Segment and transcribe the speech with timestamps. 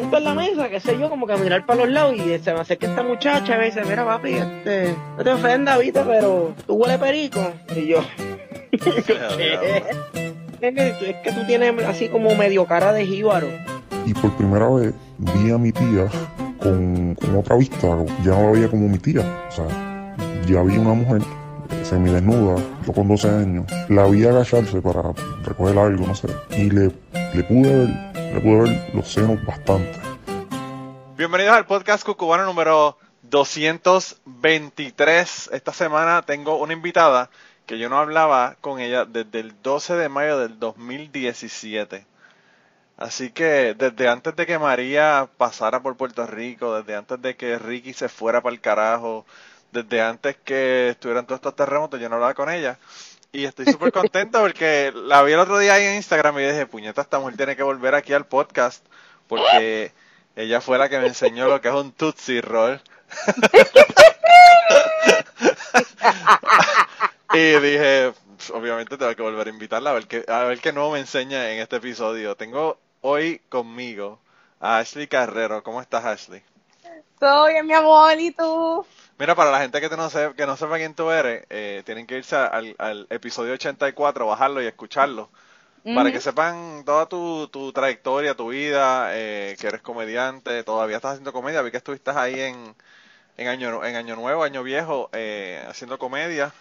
[0.00, 2.38] siento en la mesa, qué sé yo, como que a mirar para los lados y
[2.40, 6.00] se me acerca esta muchacha y me dice, mira papi, este, no te ofendas, viste,
[6.04, 7.40] pero tú huele perico.
[7.76, 8.00] Y yo.
[8.72, 9.04] Es
[10.64, 13.46] que tú tienes así como medio cara de jíbaro.
[14.04, 16.08] Y por primera vez vi a mi tía
[16.58, 17.86] con, con otra vista,
[18.24, 19.20] ya no la veía como mi tía.
[19.48, 20.16] O sea,
[20.48, 21.22] ya vi una mujer
[21.84, 25.12] semidesnuda, yo con 12 años, la vi agacharse para
[25.44, 26.90] recoger algo, no sé, y le,
[27.34, 28.13] le pude ver,
[28.92, 29.98] los senos bastante.
[31.16, 35.50] Bienvenidos al podcast cucubano número 223.
[35.52, 37.30] Esta semana tengo una invitada
[37.66, 42.06] que yo no hablaba con ella desde el 12 de mayo del 2017.
[42.96, 47.58] Así que desde antes de que María pasara por Puerto Rico, desde antes de que
[47.58, 49.26] Ricky se fuera para el carajo,
[49.72, 52.78] desde antes que estuvieran todos estos terremotos, yo no hablaba con ella.
[53.34, 56.66] Y estoy súper contento porque la vi el otro día ahí en Instagram y dije,
[56.66, 58.86] puñeta, esta mujer tiene que volver aquí al podcast
[59.26, 59.90] porque
[60.36, 62.80] ella fue la que me enseñó lo que es un Tootsie Roll.
[67.34, 68.12] y dije,
[68.52, 71.50] obviamente tengo que volver a invitarla a ver qué, a ver qué nuevo me enseña
[71.50, 72.36] en este episodio.
[72.36, 74.20] Tengo hoy conmigo
[74.60, 75.60] a Ashley Carrero.
[75.64, 76.44] ¿Cómo estás, Ashley?
[77.18, 78.86] Todo bien, mi amor, ¿y tú?
[79.18, 82.06] Mira, para la gente que, no, se, que no sepa quién tú eres, eh, tienen
[82.06, 85.30] que irse al, al, episodio 84, bajarlo y escucharlo.
[85.94, 91.12] Para que sepan toda tu, tu trayectoria, tu vida, eh, que eres comediante, todavía estás
[91.12, 91.60] haciendo comedia.
[91.60, 92.74] Vi que estuviste ahí en,
[93.36, 96.52] en, año, en año Nuevo, Año Viejo, eh, haciendo comedia.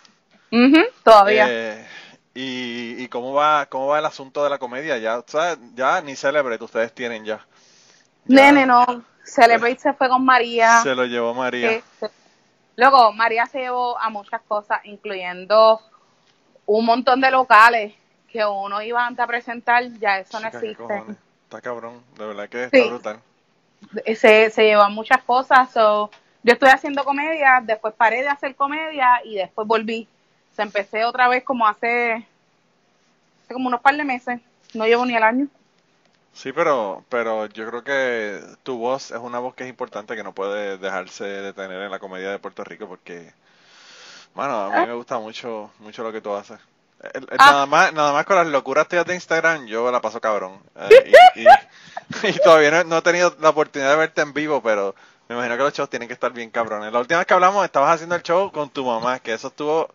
[1.03, 1.45] todavía.
[1.49, 1.87] Eh,
[2.33, 4.97] y, y cómo va cómo va el asunto de la comedia?
[4.97, 5.57] Ya, ¿sabes?
[5.73, 7.45] ya ni Celebrate ustedes tienen ya.
[8.25, 8.51] ya.
[8.51, 9.05] Nene, no.
[9.23, 10.81] Celebrate se fue con María.
[10.83, 11.71] Se lo llevó María.
[11.71, 12.09] Este,
[12.75, 15.79] Luego, María se llevó a muchas cosas, incluyendo
[16.65, 17.93] un montón de locales
[18.27, 21.03] que uno iba antes a presentar, ya eso no existe.
[21.43, 23.19] Está cabrón, de verdad que está brutal.
[24.15, 25.71] Se, se llevó a muchas cosas.
[25.71, 26.09] So,
[26.41, 30.07] yo estoy haciendo comedia, después paré de hacer comedia y después volví.
[30.55, 32.25] Se empecé otra vez como hace,
[33.43, 34.41] hace como unos par de meses,
[34.73, 35.47] no llevo ni el año.
[36.33, 40.23] Sí, pero, pero yo creo que tu voz es una voz que es importante que
[40.23, 43.31] no puede dejarse detener en la comedia de Puerto Rico porque,
[44.33, 46.59] bueno, a mí me gusta mucho, mucho lo que tú haces.
[47.03, 47.51] Ah.
[47.51, 50.57] Nada más, nada más con las locuras tuyas de Instagram, yo la paso cabrón.
[50.75, 51.41] Eh, y,
[52.27, 54.95] y, todavía no, he tenido la oportunidad de verte en vivo, pero
[55.27, 56.91] me imagino que los shows tienen que estar bien cabrones.
[56.91, 59.89] La última vez que hablamos estabas haciendo el show con tu mamá, que eso estuvo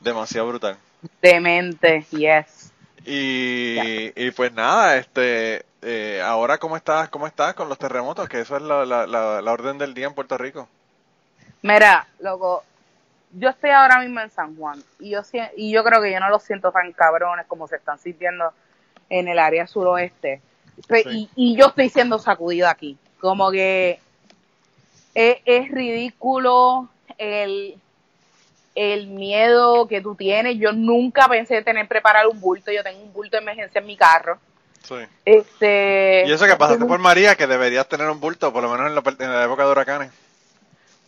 [0.00, 0.78] demasiado brutal.
[1.20, 2.72] Demente, yes.
[3.04, 8.40] Y, y pues nada, este, eh, ahora cómo estás, cómo estás con los terremotos, que
[8.40, 10.66] eso es la, la, la, orden del día en Puerto Rico.
[11.60, 12.64] Mira, loco,
[13.32, 15.20] yo estoy ahora mismo en San Juan y yo
[15.56, 18.52] y yo creo que yo no lo siento tan cabrones como se están sintiendo
[19.10, 20.40] en el área suroeste.
[21.10, 22.98] Y, y, yo estoy siendo sacudida aquí.
[23.20, 24.00] Como que
[25.14, 26.88] es, es ridículo
[27.18, 27.78] el,
[28.74, 30.58] el miedo que tú tienes.
[30.58, 32.72] Yo nunca pensé tener preparado un bulto.
[32.72, 34.38] Yo tengo un bulto de emergencia en mi carro.
[34.82, 34.96] Sí.
[35.24, 38.88] Este, y eso que pasaste por María, que deberías tener un bulto, por lo menos
[38.88, 40.12] en la, en la época de huracanes.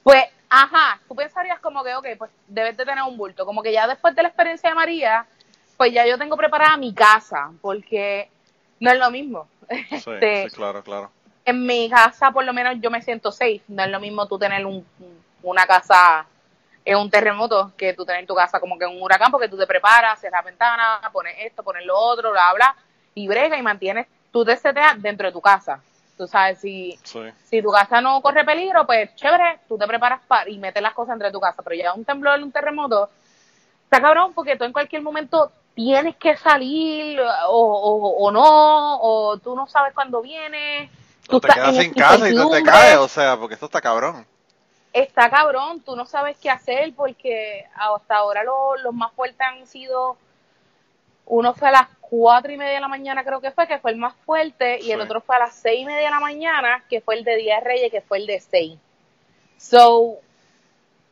[0.02, 3.44] Pues, ajá, tú pensarías como que, ok, pues debes de tener un bulto.
[3.44, 5.26] Como que ya después de la experiencia de María,
[5.76, 8.30] pues ya yo tengo preparada mi casa, porque
[8.80, 9.48] no es lo mismo.
[9.68, 11.10] Sí, este, sí, claro, claro.
[11.44, 13.62] En mi casa, por lo menos, yo me siento safe.
[13.68, 14.86] No es lo mismo tú tener un,
[15.42, 16.26] una casa
[16.86, 19.58] en un terremoto que tú tener tu casa como que en un huracán, porque tú
[19.58, 22.76] te preparas, cierras la ventana, pones esto, pones lo otro, bla, bla
[23.16, 25.80] y brega y mantienes, tú te seteas dentro de tu casa.
[26.16, 26.98] Tú sabes, si,
[27.44, 30.94] si tu casa no corre peligro, pues chévere, tú te preparas para y metes las
[30.94, 31.62] cosas entre tu casa.
[31.62, 33.10] Pero ya un temblor, un terremoto,
[33.84, 39.56] está cabrón porque tú en cualquier momento tienes que salir o, o, no, o tú
[39.56, 40.90] no sabes cuándo viene.
[41.26, 44.26] Tú te quedas sin casa y tú te caes, o sea, porque esto está cabrón.
[44.96, 50.16] Está cabrón, tú no sabes qué hacer porque hasta ahora los más fuertes han sido,
[51.26, 53.90] uno fue a las cuatro y media de la mañana creo que fue, que fue
[53.90, 56.82] el más fuerte, y el otro fue a las seis y media de la mañana,
[56.88, 58.78] que fue el de Día de Reyes, que fue el de seis.
[59.58, 60.14] So,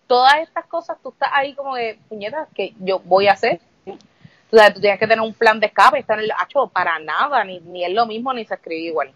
[0.06, 3.60] todas estas cosas, tú estás ahí como de, puñetas, que yo voy a hacer.
[3.84, 7.60] tú tienes que tener un plan de escape, está en el hacho para nada, ni,
[7.60, 9.12] ni es lo mismo, ni se escribe igual.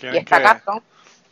[0.00, 0.80] y está cartón.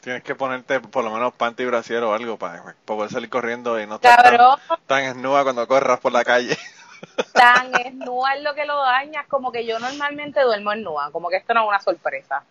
[0.00, 3.78] Tienes que ponerte por lo menos panty y brasier o algo para, poder salir corriendo
[3.78, 6.56] y no estar tan, tan esnuda cuando corras por la calle.
[7.34, 11.28] tan esnúa es lo que lo daña, como que yo normalmente duermo en nua, como
[11.28, 12.42] que esto no es una sorpresa.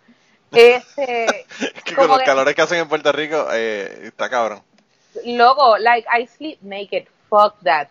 [0.51, 1.46] Este,
[1.86, 4.62] que con los calores que hacen en Puerto Rico, eh, está cabrón.
[5.25, 7.88] Luego, like, I sleep naked, fuck that.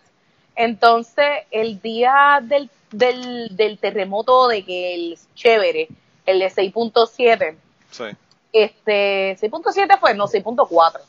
[0.55, 5.89] Entonces, el día del, del, del terremoto de que el chévere,
[6.25, 7.55] el de 6.7,
[7.91, 8.03] sí.
[8.51, 10.99] Este, 6.7 fue, no, 6.4.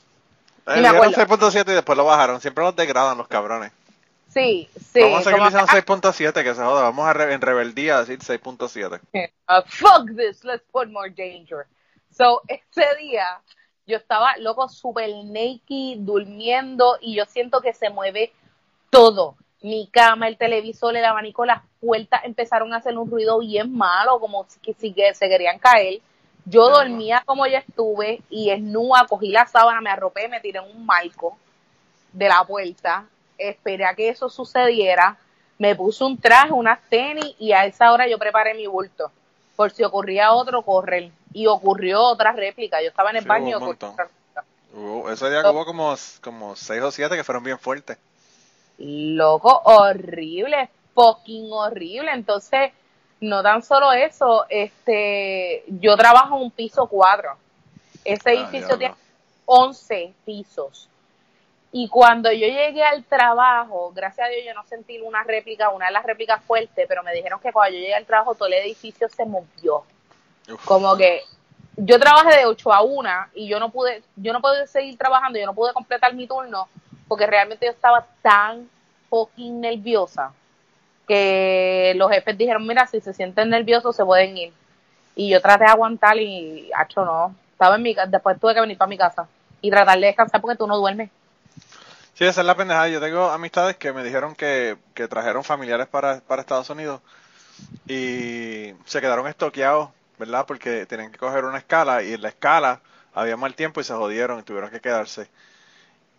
[0.66, 2.40] Eh, 6.7 y después lo bajaron.
[2.40, 3.72] Siempre los degradan los cabrones.
[4.28, 5.00] Sí, sí.
[5.00, 5.66] Vamos a seguir diciendo
[6.12, 6.82] 6.7, que se joda.
[6.82, 9.00] Vamos a re en rebeldía a decir 6.7.
[9.12, 11.66] Uh, fuck this, let's put more danger.
[12.16, 13.40] So, ese día
[13.86, 18.32] yo estaba loco, super naked, durmiendo y yo siento que se mueve
[18.90, 19.36] todo.
[19.62, 24.20] Mi cama, el televisor, el abanico, las puertas empezaron a hacer un ruido bien malo,
[24.20, 26.00] como si, si se querían caer.
[26.44, 30.76] Yo dormía como ya estuve y esnúa, cogí la sábana, me arropé, me tiré en
[30.76, 31.36] un marco
[32.12, 33.06] de la puerta,
[33.38, 35.16] esperé a que eso sucediera,
[35.58, 39.12] me puse un traje, unas tenis y a esa hora yo preparé mi bulto
[39.60, 41.10] por si ocurría otro correr.
[41.34, 42.80] Y ocurrió otra réplica.
[42.80, 47.24] Yo estaba en el baño y ese día hubo como, como seis o siete que
[47.24, 47.98] fueron bien fuertes.
[48.78, 52.10] Loco, horrible, fucking horrible.
[52.10, 52.72] Entonces,
[53.20, 57.36] no tan solo eso, este, yo trabajo en un piso cuatro.
[58.04, 58.94] Ese ah, edificio tiene
[59.44, 60.88] 11 pisos.
[61.72, 65.86] Y cuando yo llegué al trabajo, gracias a Dios yo no sentí una réplica, una
[65.86, 68.54] de las réplicas fuertes, pero me dijeron que cuando yo llegué al trabajo todo el
[68.54, 69.84] edificio se movió.
[70.64, 71.22] Como que
[71.76, 75.38] yo trabajé de 8 a 1 y yo no pude, yo no pude seguir trabajando,
[75.38, 76.68] yo no pude completar mi turno
[77.06, 78.68] porque realmente yo estaba tan
[79.08, 80.32] fucking nerviosa
[81.10, 84.52] que los jefes dijeron, mira, si se sienten nerviosos se pueden ir.
[85.16, 88.78] Y yo traté de aguantar y, hecho no, estaba en mi después tuve que venir
[88.78, 89.26] para mi casa
[89.60, 91.10] y tratar de descansar porque tú no duermes.
[92.14, 92.86] Sí, esa es la pendejada.
[92.86, 97.00] Yo tengo amistades que me dijeron que, que trajeron familiares para, para Estados Unidos
[97.88, 100.46] y se quedaron estoqueados, ¿verdad?
[100.46, 102.80] Porque tenían que coger una escala y en la escala
[103.14, 105.28] había mal tiempo y se jodieron y tuvieron que quedarse.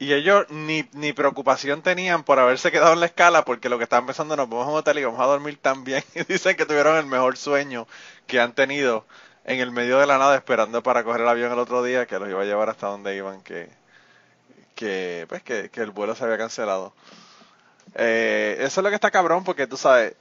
[0.01, 3.83] Y ellos ni, ni preocupación tenían por haberse quedado en la escala porque lo que
[3.83, 6.03] estaban pensando, nos vamos a un hotel y vamos a dormir tan bien.
[6.15, 7.87] Y dicen que tuvieron el mejor sueño
[8.27, 9.05] que han tenido
[9.45, 12.19] en el medio de la nada esperando para coger el avión el otro día que
[12.19, 13.69] los iba a llevar hasta donde iban, que
[14.81, 16.91] que, pues, que, el vuelo se había cancelado.
[17.93, 20.15] Eh, eso es lo que está cabrón porque tú sabes,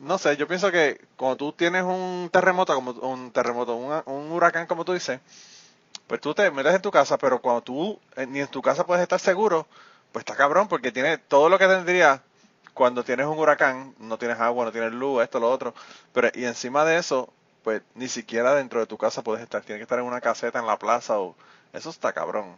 [0.00, 4.66] no sé, yo pienso que cuando tú tienes un terremoto, como un terremoto, un, huracán
[4.66, 5.20] como tú dices,
[6.06, 8.86] pues tú te metes en tu casa, pero cuando tú eh, ni en tu casa
[8.86, 9.66] puedes estar seguro,
[10.12, 12.22] pues está cabrón porque tiene todo lo que tendría
[12.74, 15.74] cuando tienes un huracán, no tienes agua, no tienes luz, esto, lo otro,
[16.12, 17.32] pero y encima de eso,
[17.62, 20.58] pues ni siquiera dentro de tu casa puedes estar, tienes que estar en una caseta
[20.58, 21.34] en la plaza o
[21.72, 22.56] eso está cabrón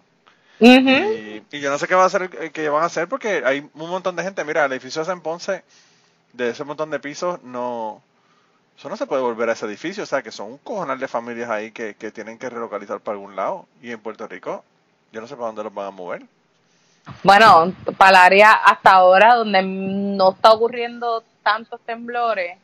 [0.62, 3.69] y, yo no sé qué va a hacer, eh, qué van a hacer porque hay
[3.75, 4.44] un montón de gente.
[4.44, 5.64] Mira, el edificio de en Ponce,
[6.32, 8.02] de ese montón de pisos, no.
[8.76, 10.02] Eso no se puede volver a ese edificio.
[10.02, 13.14] O sea, que son un cojonal de familias ahí que, que tienen que relocalizar para
[13.14, 13.66] algún lado.
[13.80, 14.64] Y en Puerto Rico,
[15.12, 16.22] yo no sé para dónde los van a mover.
[17.22, 22.58] Bueno, para el área hasta ahora donde no está ocurriendo tantos temblores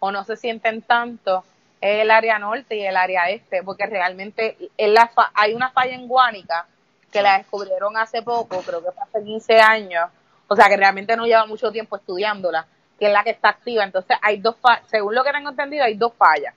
[0.00, 1.44] o no se sienten tanto
[1.84, 5.94] es el área norte y el área este, porque realmente en la hay una falla
[5.94, 6.66] en Guánica
[7.12, 10.08] que la descubrieron hace poco, creo que fue hace 15 años,
[10.48, 12.66] o sea que realmente no lleva mucho tiempo estudiándola,
[12.98, 13.84] que es la que está activa.
[13.84, 16.54] Entonces hay dos, según lo que tengo entendido, hay dos fallas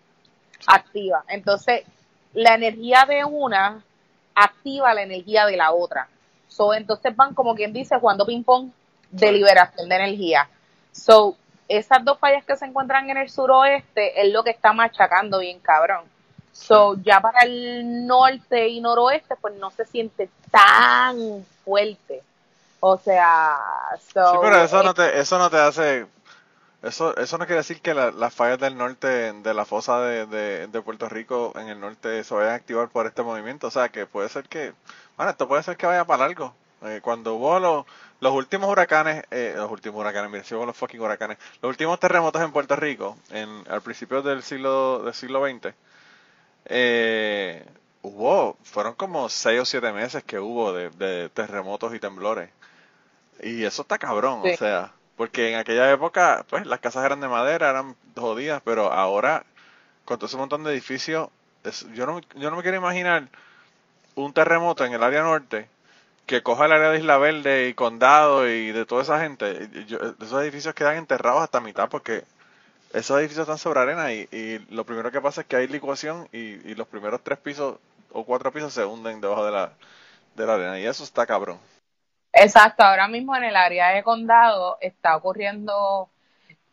[0.65, 1.23] activas.
[1.27, 1.83] Entonces
[2.33, 3.81] la energía de una
[4.37, 6.07] activa la energía de la otra.
[6.47, 8.69] So, entonces van como quien dice jugando ping pong
[9.11, 10.47] de liberación de energía.
[10.91, 11.35] So,
[11.67, 15.59] esas dos fallas que se encuentran en el suroeste es lo que está machacando bien
[15.59, 16.05] cabrón.
[16.53, 22.23] So, ya para el norte y noroeste, pues no se siente tan fuerte.
[22.79, 23.57] O sea,
[24.13, 26.05] so, sí, pero eso no te, eso no te hace,
[26.83, 30.81] eso, eso no quiere decir que las fallas del norte, de la fosa de, de,
[30.81, 33.67] Puerto Rico en el norte se vayan a activar por este movimiento.
[33.67, 34.73] O sea, que puede ser que,
[35.15, 36.53] bueno, esto puede ser que vaya para algo.
[36.83, 37.85] Eh, cuando hubo los,
[38.19, 41.99] los últimos huracanes, eh, los últimos huracanes, mira, si hubo los fucking huracanes, los últimos
[41.99, 45.73] terremotos en Puerto Rico, en, al principio del siglo, del siglo XX,
[46.65, 47.65] eh,
[48.03, 52.51] hubo, fueron como seis o siete meses que hubo de, terremotos y temblores.
[53.41, 57.27] Y eso está cabrón, o sea, porque en aquella época, pues las casas eran de
[57.27, 59.45] madera, eran jodidas, pero ahora,
[60.05, 61.29] con todo ese montón de edificios,
[61.93, 63.27] yo, no, yo no me quiero imaginar
[64.15, 65.69] un terremoto en el área norte
[66.27, 69.69] que coja el área de Isla Verde y Condado y de toda esa gente.
[70.21, 72.23] esos edificios quedan enterrados hasta mitad porque
[72.93, 76.37] esos edificios están sobre arena y, lo primero que pasa es que hay licuación y,
[76.37, 77.77] y, los primeros tres pisos
[78.11, 79.73] o cuatro pisos se hunden debajo de la,
[80.35, 81.59] de la arena y eso está cabrón.
[82.39, 86.09] Exacto, ahora mismo en el área de condado está ocurriendo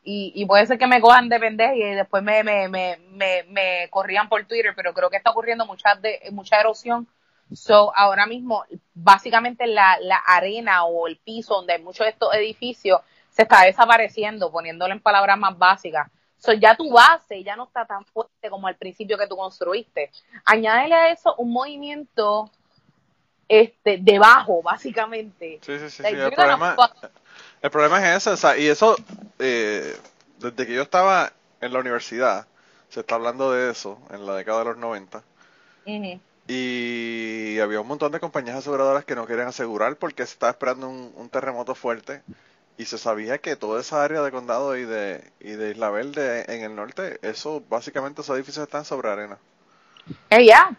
[0.02, 3.44] y, y puede ser que me cojan de pendeja y después me, me, me, me,
[3.44, 7.08] me corrían por Twitter, pero creo que está ocurriendo mucha, de, mucha erosión.
[7.52, 12.34] So, ahora mismo, básicamente la, la arena o el piso donde hay muchos de estos
[12.34, 16.10] edificios se está desapareciendo, poniéndolo en palabras más básicas.
[16.36, 20.10] So, ya tu base ya no está tan fuerte como al principio que tú construiste.
[20.44, 22.50] Añádele a eso un movimiento
[23.48, 25.60] este debajo, básicamente.
[25.62, 26.02] Sí, sí, sí.
[26.02, 26.76] Like, sí, El, problema,
[27.62, 28.30] el problema es ese.
[28.30, 28.96] o sea, y eso,
[29.38, 29.96] eh,
[30.38, 32.46] desde que yo estaba en la universidad,
[32.88, 35.22] se está hablando de eso en la década de los 90.
[35.86, 36.20] Ujú.
[36.46, 40.88] Y había un montón de compañías aseguradoras que no querían asegurar porque se estaba esperando
[40.88, 42.22] un, un terremoto fuerte.
[42.76, 46.44] Y se sabía que toda esa área de condado y de, y de Isla Verde
[46.52, 49.38] en el norte, eso básicamente esos edificios están sobre arena.
[50.30, 50.76] Eh, ya,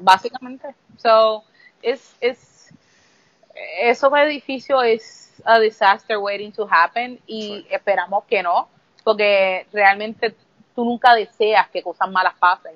[0.00, 0.74] básicamente.
[0.96, 1.44] So,
[1.84, 2.70] es, es,
[3.80, 7.66] esos edificios es a disaster waiting to happen y Sí.
[7.70, 8.68] esperamos que no,
[9.04, 10.34] porque realmente
[10.74, 12.74] tú nunca deseas que cosas malas pasen,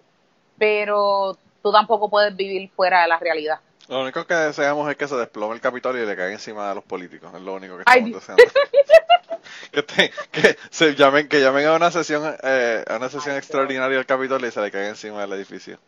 [0.58, 3.60] pero tú tampoco puedes vivir fuera de la realidad.
[3.88, 6.74] Lo único que deseamos es que se desplome el Capitolio y le caiga encima de
[6.74, 7.32] los políticos.
[7.34, 8.44] Es lo único que Ay, estamos deseando.
[9.72, 13.38] que, te- que se llamen, que llamen a una sesión, eh, a una sesión Ay,
[13.38, 15.78] extraordinaria del Capitolio y se le caiga encima del edificio.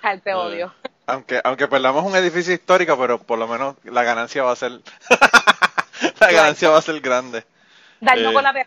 [0.00, 0.72] Ay, te Eh, odio.
[1.06, 4.72] Aunque, aunque perdamos un edificio histórico, pero por lo menos la ganancia va a ser,
[6.20, 7.44] la ganancia va a ser grande.
[8.00, 8.66] Daño eh, con la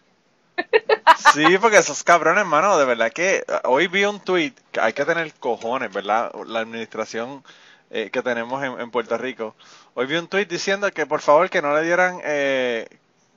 [1.34, 4.94] Sí, porque esos cabrones, hermano, de verdad que eh, hoy vi un tweet que hay
[4.94, 6.32] que tener cojones, ¿verdad?
[6.46, 7.44] La administración
[7.90, 9.56] eh, que tenemos en, en Puerto Rico.
[9.94, 12.88] Hoy vi un tweet diciendo que por favor que no le dieran, eh,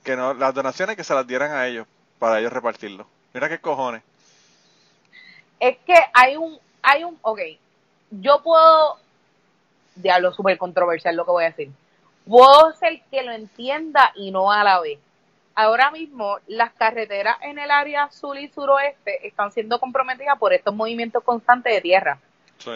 [0.03, 1.87] que no, las donaciones que se las dieran a ellos,
[2.17, 3.07] para ellos repartirlo.
[3.33, 4.01] Mira qué cojones.
[5.59, 7.39] es que hay un, hay un, ok,
[8.11, 8.97] yo puedo,
[9.95, 11.69] diablo, súper controversial lo que voy a decir,
[12.27, 14.99] puedo ser que lo entienda y no a la vez.
[15.55, 20.73] Ahora mismo las carreteras en el área sur y suroeste están siendo comprometidas por estos
[20.73, 22.17] movimientos constantes de tierra.
[22.59, 22.71] Sí.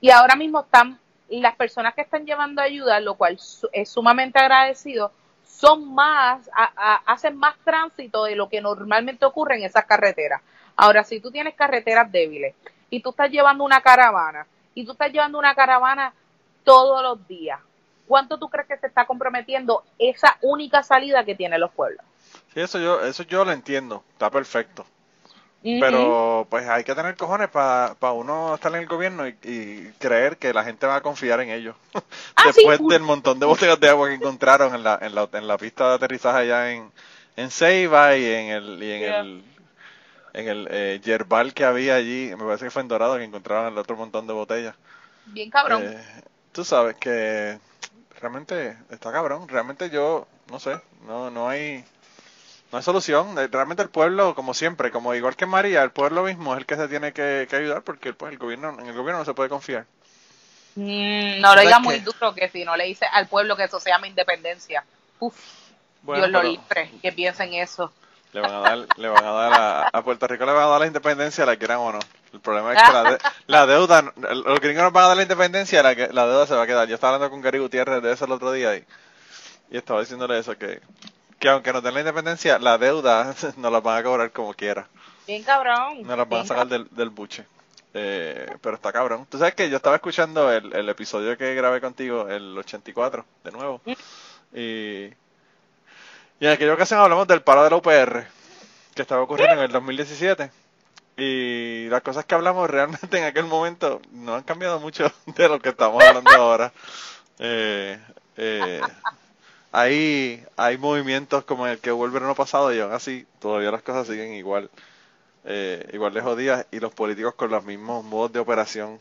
[0.00, 3.38] Y ahora mismo están las personas que están llevando ayuda, lo cual
[3.72, 5.12] es sumamente agradecido,
[5.46, 10.42] son más, a- a- hacen más tránsito de lo que normalmente ocurre en esas carreteras.
[10.76, 12.54] Ahora, si tú tienes carreteras débiles
[12.90, 14.46] y tú estás llevando una caravana
[14.80, 16.12] y tú estás llevando una caravana
[16.62, 17.58] todos los días,
[18.06, 22.04] ¿cuánto tú crees que se está comprometiendo esa única salida que tienen los pueblos?
[22.54, 24.86] Sí, eso yo, eso yo lo entiendo, está perfecto.
[25.62, 30.36] Pero pues hay que tener cojones para uno estar en el gobierno y, y creer
[30.36, 31.74] que la gente va a confiar en ellos.
[32.36, 32.86] Ah, Después sí.
[32.88, 35.88] del montón de botellas de agua que encontraron en la, en la, en la pista
[35.88, 36.92] de aterrizaje allá en,
[37.36, 39.20] en Ceiba y en el, y en Yeah.
[39.20, 39.42] el,
[40.32, 43.72] en el eh, yerbal que había allí, me parece que fue en Dorado que encontraron
[43.72, 44.76] el otro montón de botellas.
[45.26, 45.82] Bien cabrón.
[45.84, 47.58] Eh, tú sabes que
[48.20, 51.84] realmente está cabrón, realmente yo, no sé, no, no hay...
[52.72, 53.38] No hay solución.
[53.38, 56.66] Eh, Realmente el pueblo, como siempre, como igual que María, el pueblo mismo es el
[56.66, 59.34] que se tiene que, que ayudar porque pues, el gobierno, en el gobierno no se
[59.34, 59.86] puede confiar.
[60.74, 63.64] Mm, no lo ¿Sabes diga muy duro que si no le dice al pueblo que
[63.64, 64.84] eso se llama independencia.
[65.18, 65.36] Uf,
[66.02, 67.92] Bueno, Dios lo pero libre, que piensen eso.
[68.32, 70.66] Le van a dar, le van a dar a, a Puerto Rico le van a
[70.68, 71.98] dar la independencia, la quieran o no.
[72.32, 75.22] El problema es que la, de- la deuda, los gringos nos van a dar la
[75.22, 76.86] independencia, la, que- la deuda se va a quedar.
[76.88, 78.84] Yo estaba hablando con Gary Gutiérrez de eso el otro día y,
[79.70, 80.80] y estaba diciéndole eso, que,
[81.38, 84.86] que aunque nos den la independencia, la deuda nos la van a cobrar como quiera.
[85.26, 86.02] Bien cabrón.
[86.02, 87.46] No las van a sacar del, del buche.
[87.94, 89.26] Eh, pero está cabrón.
[89.30, 93.50] Tú sabes que yo estaba escuchando el, el episodio que grabé contigo, el 84, de
[93.50, 93.80] nuevo.
[94.54, 95.08] Y,
[96.40, 98.26] y en aquella ocasión hablamos del paro de la UPR,
[98.94, 100.50] que estaba ocurriendo en el 2017.
[101.16, 105.60] Y las cosas que hablamos realmente en aquel momento no han cambiado mucho de lo
[105.60, 106.72] que estamos hablando ahora.
[107.38, 107.98] Eh,
[108.36, 108.80] eh,
[109.72, 113.82] hay, hay movimientos como el que hubo el verano pasado y aún así todavía las
[113.82, 114.70] cosas siguen igual
[115.44, 118.98] eh, igual de jodidas y los políticos con los mismos modos de operación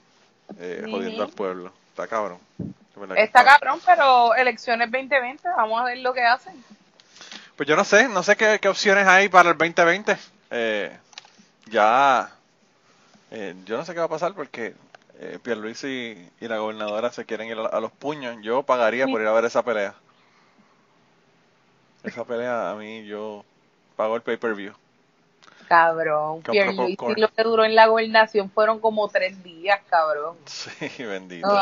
[0.60, 1.74] eh, jodiendo al pueblo.
[1.90, 2.40] Está cabrón.
[3.16, 6.64] Está cabrón, pero elecciones 2020, vamos a ver lo que hacen.
[7.58, 10.16] Pues yo no sé, no sé qué, qué opciones hay para el 2020.
[10.52, 10.96] Eh,
[11.66, 12.30] ya,
[13.32, 14.76] eh, yo no sé qué va a pasar porque
[15.20, 18.38] eh, Pierluisi y la gobernadora se quieren ir a, a los puños.
[18.44, 19.96] Yo pagaría por ir a ver esa pelea.
[22.04, 23.44] Esa pelea a mí yo
[23.96, 24.74] pago el pay-per-view.
[25.68, 26.44] Cabrón.
[26.44, 30.38] Pierluisi lo que duró en la gobernación fueron como tres días, cabrón.
[30.46, 31.48] Sí, bendito.
[31.48, 31.58] No,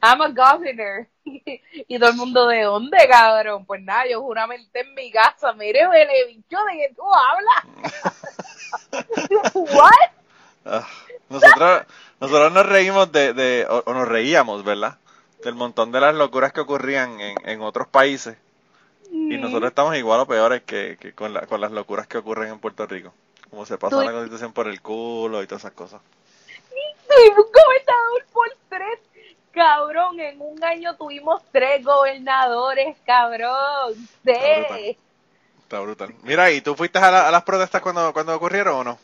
[0.00, 1.06] I'm a governor.
[1.24, 3.64] y todo el mundo, ¿de dónde, cabrón?
[3.66, 5.52] Pues nada, yo juramenté en mi casa.
[5.52, 7.64] Mire, vele, bicho, ¿de qué tú hablas?
[9.54, 9.92] ¿What?
[10.64, 10.86] Ah,
[11.28, 11.82] nosotros,
[12.20, 14.98] nosotros nos reímos de, de o, o nos reíamos, ¿verdad?
[15.42, 18.36] Del montón de las locuras que ocurrían en, en otros países.
[19.10, 22.50] Y nosotros estamos igual o peores que, que con, la- con las locuras que ocurren
[22.52, 23.12] en Puerto Rico.
[23.48, 26.02] Como se pasa la constitución por el culo y todas esas cosas.
[27.08, 28.98] Tuvimos un gobernador por tres.
[29.58, 33.92] Cabrón, en un año tuvimos tres gobernadores, cabrón.
[34.24, 34.78] Está brutal.
[34.78, 34.96] Sí.
[35.62, 36.14] Está brutal.
[36.22, 38.98] Mira, ¿y tú fuiste a, la- a las protestas cuando, cuando ocurrieron o no?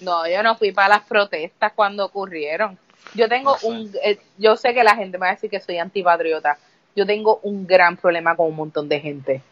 [0.00, 2.76] No, yo no fui para las protestas cuando ocurrieron.
[3.14, 3.66] Yo tengo No sé.
[3.68, 6.58] un, eh, yo sé que la gente me va a decir que soy antipatriota.
[6.96, 9.42] Yo tengo un gran problema con un montón de gente.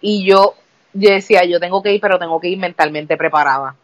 [0.00, 0.54] Y yo,
[0.94, 3.76] yo decía, yo tengo que ir, pero tengo que ir mentalmente preparada.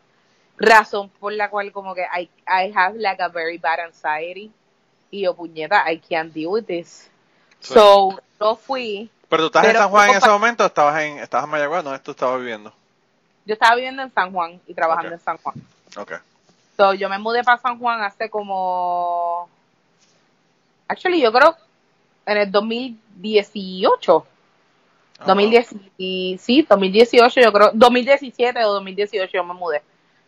[0.56, 4.50] Razón por la cual como que I, I have like a very bad anxiety.
[5.10, 7.08] Y yo, puñeta, I can't deal with this.
[7.60, 7.74] Sí.
[7.74, 9.10] So, no fui.
[9.28, 11.50] Pero tú estás en Pero San Juan en ese momento, o estabas en, estabas en
[11.50, 12.72] Mayagüez, ¿dónde tú estabas viviendo?
[13.44, 15.14] Yo estaba viviendo en San Juan y trabajando Ok.
[15.14, 15.54] en San Juan.
[15.96, 16.12] Ok.
[16.76, 19.48] So, yo me mudé para San Juan hace como.
[20.88, 21.56] Actually, yo creo
[22.26, 24.26] en el 2018.
[25.18, 27.70] Ah, 2010, y, sí, 2018, yo creo.
[27.72, 29.82] 2017 o 2018 yo me mudé.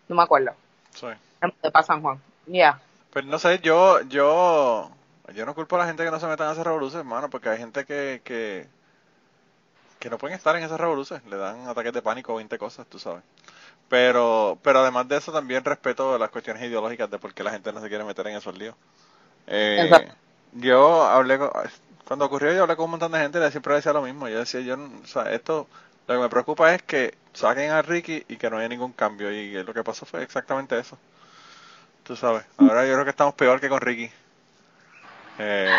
[0.08, 0.52] No me acuerdo.
[0.94, 1.06] Sí.
[1.42, 2.18] Me mudé para San Juan.
[2.46, 2.80] Ya.
[3.12, 4.90] Pero no sé, yo, yo,
[5.34, 7.48] yo no culpo a la gente que no se metan en esas revoluciones, hermano, porque
[7.48, 8.68] hay gente que, que,
[9.98, 12.86] que no pueden estar en esas revoluciones, le dan ataques de pánico o 20 cosas,
[12.86, 13.22] tú sabes.
[13.88, 17.72] Pero, pero además de eso también respeto las cuestiones ideológicas de por qué la gente
[17.72, 18.74] no se quiere meter en esos líos.
[19.46, 19.90] Eh,
[20.52, 21.50] yo hablé con,
[22.08, 24.28] cuando ocurrió yo hablé con un montón de gente y siempre decía lo mismo.
[24.28, 25.66] Yo decía, yo, o sea, esto,
[26.06, 29.30] lo que me preocupa es que saquen a Ricky y que no haya ningún cambio.
[29.30, 30.98] Y lo que pasó fue exactamente eso.
[32.08, 32.42] Tú sabes.
[32.56, 34.10] Ahora yo creo que estamos peor que con Ricky.
[35.38, 35.70] Eh,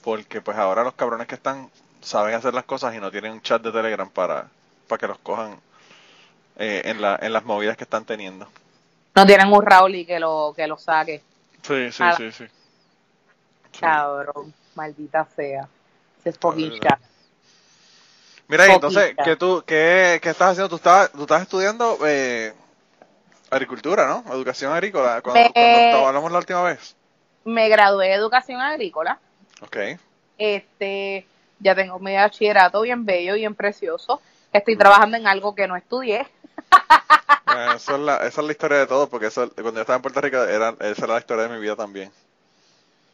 [0.00, 1.68] porque pues ahora los cabrones que están
[2.00, 4.46] saben hacer las cosas y no tienen un chat de Telegram para,
[4.86, 5.58] para que los cojan
[6.56, 8.46] eh, en, la, en las movidas que están teniendo.
[9.16, 11.20] No tienen un Raúl y que lo, que lo saque.
[11.62, 12.46] Sí, sí, sí, sí.
[12.46, 13.80] Sí.
[13.80, 14.54] Cabrón.
[14.76, 15.68] Maldita sea.
[16.40, 16.90] Fucking verdad.
[16.90, 17.00] chat.
[18.46, 19.24] Mira, y entonces, Poquita.
[19.24, 20.68] ¿qué, tú, qué, qué estás haciendo?
[20.68, 22.54] Tú estabas, tú estás estudiando eh,
[23.56, 24.24] agricultura, ¿no?
[24.34, 26.96] Educación agrícola, cuando, Me- cuando hablamos la última vez.
[27.44, 29.18] Me gradué de educación agrícola.
[29.60, 29.76] Ok.
[30.38, 31.26] Este,
[31.60, 34.20] ya tengo mi bachillerato bien bello, bien precioso.
[34.52, 36.26] Estoy trabajando en algo que no estudié.
[37.44, 39.96] Bueno, eso es la, esa es la historia de todo, porque eso, cuando yo estaba
[39.96, 42.10] en Puerto Rico, era, esa era la historia de mi vida también.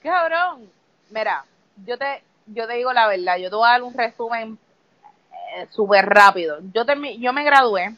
[0.02, 0.70] Cabrón.
[1.10, 1.44] Mira,
[1.86, 4.58] yo te, yo te digo la verdad, yo te voy a dar un resumen
[5.56, 6.58] eh, súper rápido.
[6.74, 7.94] Yo, termi- yo me gradué.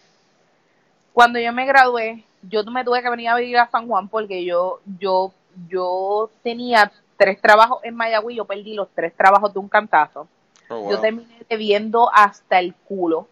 [1.12, 4.44] Cuando yo me gradué, yo me tuve que venir a vivir a San Juan porque
[4.44, 5.32] yo, yo,
[5.68, 10.26] yo tenía tres trabajos en Mayagüez y yo perdí los tres trabajos de un cantazo.
[10.68, 10.90] Oh, wow.
[10.90, 13.28] Yo terminé debiendo hasta el culo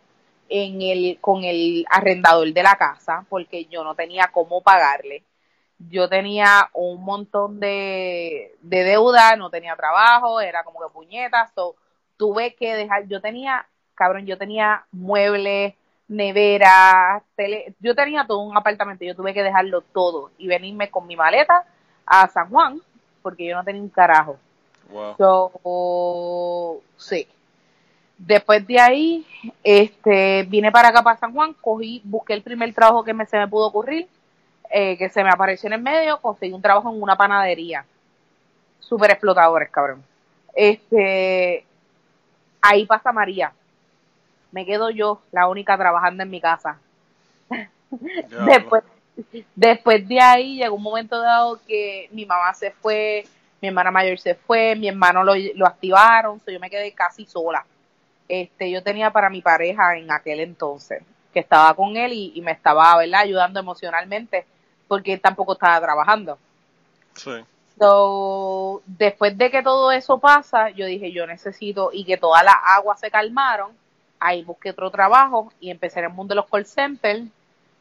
[0.48, 5.22] en el, con el arrendador de la casa porque yo no tenía cómo pagarle.
[5.78, 11.76] Yo tenía un montón de, de deuda, no tenía trabajo, era como que puñetas, so,
[12.16, 15.74] tuve que dejar, yo tenía, cabrón, yo tenía muebles,
[16.08, 21.06] nevera, tele, yo tenía todo un apartamento, yo tuve que dejarlo todo y venirme con
[21.06, 21.64] mi maleta
[22.06, 22.80] a San Juan
[23.22, 24.38] porque yo no tenía un carajo.
[24.90, 25.16] Wow.
[25.18, 27.26] So, sí.
[28.16, 29.26] Después de ahí,
[29.62, 33.38] este, vine para acá, para San Juan, cogí, busqué el primer trabajo que me, se
[33.38, 34.08] me pudo ocurrir,
[34.70, 37.84] eh, que se me apareció en el medio, conseguí un trabajo en una panadería.
[38.80, 40.02] Súper explotadores, cabrón.
[40.54, 41.64] Este,
[42.60, 43.52] ahí pasa María.
[44.50, 46.78] Me quedo yo, la única trabajando en mi casa.
[48.46, 48.84] Después,
[49.54, 53.26] después de ahí llegó un momento dado que mi mamá se fue,
[53.60, 57.24] mi hermana mayor se fue, mi hermano lo, lo activaron, so yo me quedé casi
[57.26, 57.64] sola.
[58.28, 62.40] Este, yo tenía para mi pareja en aquel entonces, que estaba con él y, y
[62.42, 64.46] me estaba, ¿verdad?, ayudando emocionalmente,
[64.86, 66.38] porque él tampoco estaba trabajando.
[67.14, 67.32] Sí.
[67.78, 72.56] So, después de que todo eso pasa, yo dije, yo necesito, y que todas las
[72.64, 73.70] aguas se calmaron,
[74.20, 77.24] ahí busqué otro trabajo y empecé en el mundo de los call centers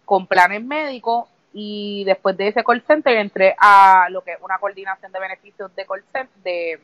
[0.05, 4.57] con planes médicos y después de ese call center entré a lo que es una
[4.59, 6.79] coordinación de beneficios de call center, de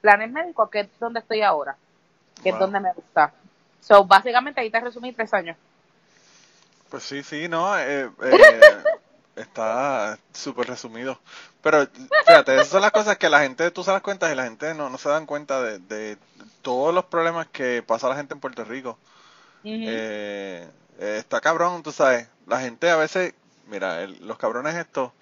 [0.00, 1.76] planes médicos, que es donde estoy ahora,
[2.42, 3.32] que es donde me gusta.
[3.80, 5.56] So, básicamente ahí te resumí tres años.
[6.90, 8.82] Pues sí, sí, no, eh, eh,
[9.40, 11.20] está súper resumido.
[11.62, 11.86] Pero
[12.24, 14.74] fíjate, esas son las cosas que la gente, tú se das cuenta y la gente
[14.74, 16.18] no, no se dan cuenta de, de
[16.62, 18.98] todos los problemas que pasa la gente en Puerto Rico.
[19.84, 22.28] Eh, eh, está cabrón, tú sabes.
[22.46, 23.34] La gente a veces,
[23.68, 25.12] mira, el- los cabrones estos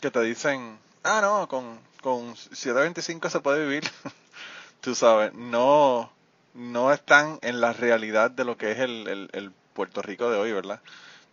[0.00, 3.84] que te dicen, ah, no, con, con 725 se puede vivir.
[4.80, 6.12] tú sabes, no,
[6.54, 10.38] no están en la realidad de lo que es el, el, el Puerto Rico de
[10.38, 10.80] hoy, ¿verdad?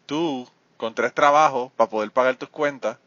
[0.05, 0.49] Tú,
[0.83, 2.97] con tres trabajos para poder pagar tus cuentas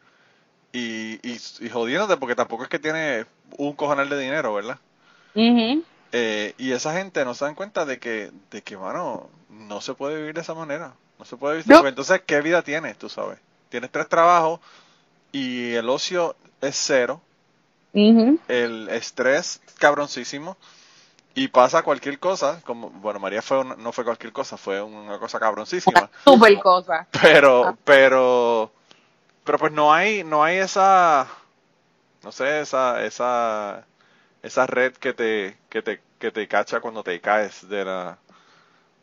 [0.73, 3.27] y, y, y jodiéndote porque tampoco es que tienes
[3.59, 4.79] un cojonal de dinero, ¿verdad?
[6.11, 9.93] Eh, y esa gente no se dan cuenta de que, de que, mano, no se
[9.93, 10.95] puede vivir de esa manera.
[11.19, 11.69] No se puede vivir.
[11.69, 11.87] No.
[11.87, 12.97] Entonces, ¿qué vida tienes?
[12.97, 13.37] Tú sabes.
[13.69, 14.59] Tienes tres trabajos
[15.31, 17.21] y el ocio es cero.
[18.47, 20.57] El estrés cabroncísimo.
[21.37, 25.19] Y pasa cualquier cosa, como, bueno, María fue una- no fue cualquier cosa, fue una
[25.19, 27.07] cosa cabroncísima, Super cosa.
[27.21, 27.77] pero, Ah.
[27.83, 28.71] pero,
[29.45, 31.27] pero pues no hay, no hay esa,
[32.23, 33.85] no sé, esa, esa,
[34.43, 38.17] esa red que te, que te, que te cacha cuando te caes de la,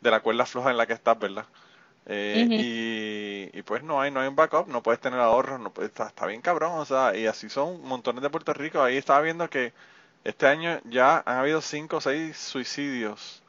[0.01, 1.45] de la cuerda floja en la que estás, ¿verdad?
[2.07, 5.91] Eh, y pues no hay, no hay un backup, no puedes tener ahorros, no puedes,
[5.91, 8.81] está, está bien cabrón, o sea, y así son montones de Puerto Rico.
[8.83, 9.73] Ahí estaba viendo que
[10.25, 13.43] este año ya han habido cinco o seis suicidios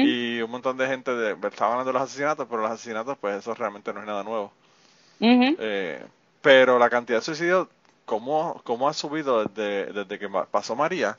[0.00, 3.36] y un montón de gente de, estaba hablando de los asesinatos, pero los asesinatos, pues
[3.38, 4.52] eso realmente no es nada nuevo.
[5.56, 6.04] Eh,
[6.40, 7.68] pero la cantidad de suicidios,
[8.04, 11.18] ¿cómo, cómo ha subido desde, desde que pasó María?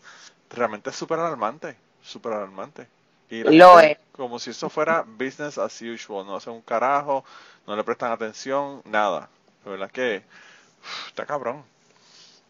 [0.50, 2.88] Realmente es súper alarmante, súper alarmante.
[3.30, 3.98] Y la Lo gente, es.
[4.12, 7.24] como si eso fuera business as usual, no hacen un carajo,
[7.68, 9.30] no le prestan atención, nada.
[9.64, 10.24] De verdad que
[10.82, 11.64] uf, está cabrón,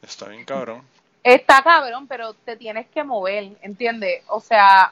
[0.01, 0.83] está bien cabrón.
[1.23, 4.23] Está cabrón, pero te tienes que mover, ¿entiendes?
[4.27, 4.91] O sea,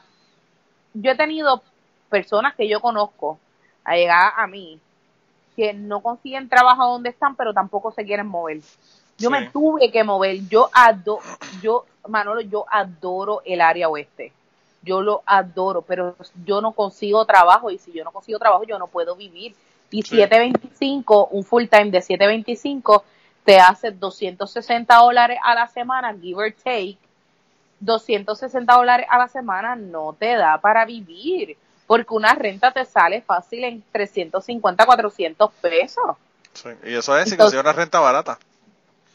[0.94, 1.64] yo he tenido
[2.10, 3.40] personas que yo conozco
[3.84, 4.80] a llegar a mí
[5.56, 8.60] que no consiguen trabajo donde están, pero tampoco se quieren mover.
[9.18, 9.36] Yo Sí.
[9.36, 10.48] me tuve que mover.
[10.48, 11.22] Yo adoro,
[11.62, 14.32] yo, Manolo, yo adoro el área oeste.
[14.82, 16.16] Yo lo adoro, pero
[16.46, 19.54] yo no consigo trabajo y si yo no consigo trabajo yo no puedo vivir.
[19.92, 20.16] Y Sí.
[20.16, 23.04] 725, un full time de 725
[23.44, 26.98] te hace 260 dólares a la semana, give or take.
[27.82, 33.22] 260 dólares a la semana no te da para vivir, porque una renta te sale
[33.22, 36.18] fácil en 350, 400 pesos.
[36.54, 38.38] Sí, Y eso es si Entonces- consigue una renta barata.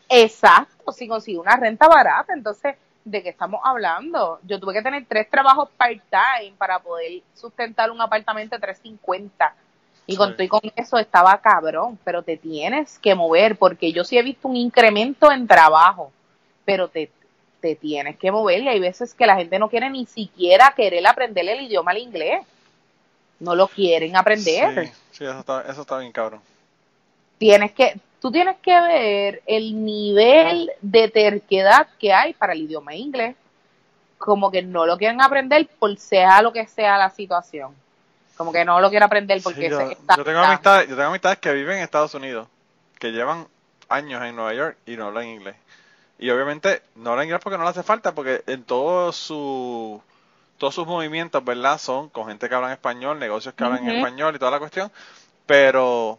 [0.08, 4.38] Exacto, si consigo una renta barata, entonces, ¿de qué estamos hablando?
[4.44, 9.54] Yo tuve que tener tres trabajos part-time para poder sustentar un apartamento de 350.
[10.06, 14.18] Y con y con eso estaba cabrón, pero te tienes que mover, porque yo sí
[14.18, 16.12] he visto un incremento en trabajo,
[16.64, 17.10] pero te,
[17.64, 21.06] te tienes que mover y hay veces que la gente no quiere ni siquiera querer
[21.06, 22.44] aprender el idioma al inglés.
[23.40, 26.40] No lo quieren aprender Sí, sí, eso está, eso está bien cabrón.
[27.38, 32.94] tienes que, tú tienes que ver el nivel de terquedad que hay para el idioma
[32.94, 33.34] inglés.
[34.18, 37.74] Como que no lo quieren aprender por sea lo que sea la situación.
[38.36, 40.96] Como que no lo quieren aprender porque Sí, yo, se- está- yo tengo amistades, yo
[40.96, 42.48] tengo amistades que viven en Estados Unidos,
[42.98, 43.46] que llevan
[43.88, 45.56] años en Nueva York y no hablan inglés.
[46.18, 50.00] Y obviamente no hablan inglés porque no le hace falta, porque en todo su,
[50.58, 51.78] todos sus movimientos, ¿verdad?
[51.78, 54.58] Son con gente que habla en español, negocios que hablan en español y toda la
[54.60, 54.90] cuestión.
[55.46, 56.18] Pero,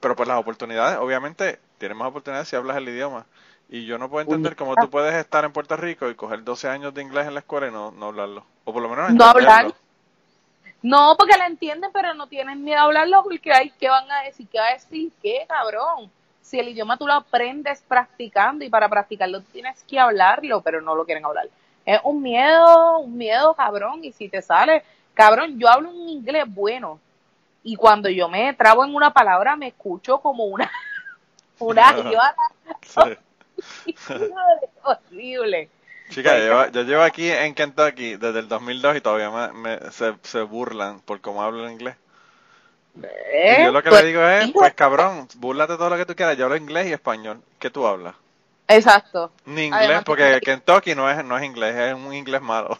[0.00, 3.26] pero pues las oportunidades, obviamente, tienes más oportunidades si hablas el idioma.
[3.68, 6.68] Y yo no puedo entender cómo tú puedes estar en Puerto Rico y coger 12
[6.68, 8.44] años de inglés en la escuela y no, no hablarlo.
[8.64, 9.74] O por lo menos No entenderlo.
[10.82, 14.22] No, porque la entienden, pero no tienen miedo a hablarlo porque hay que van a
[14.22, 15.12] decir, ¿qué va a decir?
[15.22, 16.10] ¿Qué, cabrón?
[16.40, 20.94] Si el idioma tú lo aprendes practicando y para practicarlo tienes que hablarlo, pero no
[20.94, 21.48] lo quieren hablar.
[21.84, 24.82] Es un miedo, un miedo, cabrón, y si te sale,
[25.14, 26.98] cabrón, yo hablo un inglés bueno
[27.62, 30.70] y cuando yo me trabo en una palabra me escucho como una
[31.58, 32.36] una idiota
[34.82, 35.68] horrible.
[36.10, 39.90] Chica, yo, llevo- yo llevo aquí en Kentucky desde el 2002 y todavía me, me-
[39.92, 41.96] se, se burlan por cómo hablo en inglés.
[42.96, 43.62] Y ¿Eh?
[43.64, 46.36] yo lo que Pues, le digo es, pues cabrón, búrlate todo lo que tú quieras,
[46.36, 47.40] yo hablo inglés y español.
[47.58, 48.14] ¿Qué tú hablas?
[48.68, 49.32] Exacto.
[49.46, 52.78] Ni inglés, Además, porque Kentucky no es, no es inglés, es un inglés malo.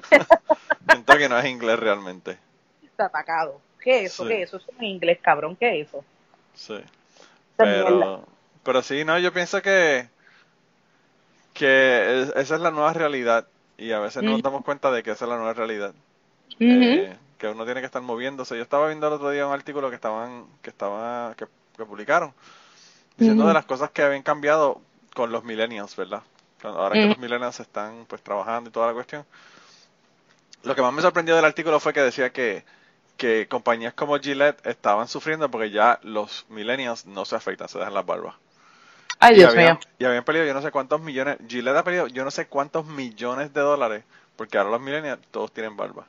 [0.88, 2.38] Kentucky no es inglés realmente.
[2.82, 3.60] está atacado.
[3.80, 4.22] ¿Qué es eso?
[4.24, 4.28] Sí.
[4.30, 4.56] ¿Qué es eso?
[4.56, 5.56] Es inglés, cabrón.
[5.56, 6.04] ¿Qué es eso?
[6.54, 6.78] Sí.
[7.56, 8.24] Pero,
[8.62, 10.08] pero sí, no, yo pienso que,
[11.54, 15.02] que es- esa es la nueva realidad y a veces no nos damos cuenta de
[15.04, 15.94] que esa es la nueva realidad.
[16.70, 18.56] Eh, que uno tiene que estar moviéndose.
[18.56, 22.34] Yo estaba viendo el otro día un artículo que estaban, que estaba, que, que publicaron,
[23.18, 24.82] diciendo de las cosas que habían cambiado
[25.14, 26.22] con los millennials, ¿verdad?
[26.64, 29.26] Ahora que los millennials están pues trabajando y toda la cuestión.
[30.64, 32.64] Lo que más me sorprendió del artículo fue que decía que,
[33.16, 37.94] que compañías como Gillette estaban sufriendo porque ya los millennials no se afeitan, se dejan
[37.94, 38.34] las barbas.
[39.18, 39.78] Ay, Y Dios habían, mío.
[39.98, 42.86] y habían perdido yo no sé cuántos millones, Gillette ha perdido yo no sé cuántos
[42.86, 44.04] millones de dólares,
[44.36, 46.06] porque ahora los millennials todos tienen barba.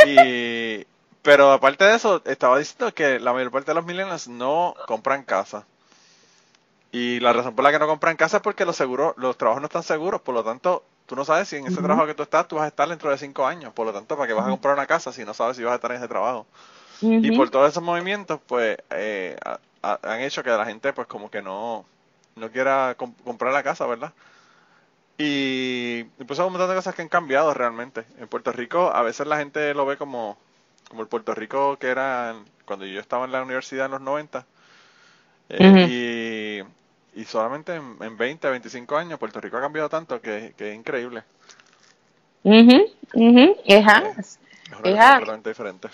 [0.00, 0.84] Y,
[1.22, 5.24] pero aparte de eso, estaba diciendo que la mayor parte de los millennials no compran
[5.24, 5.66] casa.
[6.92, 9.60] Y la razón por la que no compran casa es porque los seguros, los trabajos
[9.60, 12.22] no están seguros, por lo tanto, tú no sabes si en ese trabajo que tú
[12.22, 13.72] estás, tú vas a estar dentro de cinco años.
[13.72, 15.72] Por lo tanto, ¿para qué vas a comprar una casa si no sabes si vas
[15.72, 16.46] a estar en ese trabajo?
[17.20, 21.06] Y por todos esos movimientos, pues, eh, ha- ha- han hecho que la gente, pues,
[21.08, 21.86] como que no,
[22.36, 24.12] no quiera com- comprar la casa, ¿verdad?
[25.18, 28.04] Y, y pues hay un montón de cosas que han cambiado realmente.
[28.18, 30.36] En Puerto Rico, a veces la gente lo ve como,
[30.88, 32.34] como el Puerto Rico que era
[32.66, 34.46] cuando yo estaba en la universidad en los 90.
[35.50, 40.54] Eh, y, y solamente en, en 20, 25 años, Puerto Rico ha cambiado tanto que,
[40.58, 41.24] que es increíble.
[42.44, 43.54] Mhm, mhm.
[44.68, 45.24] Es una It cosa has.
[45.24, 45.88] completamente diferente.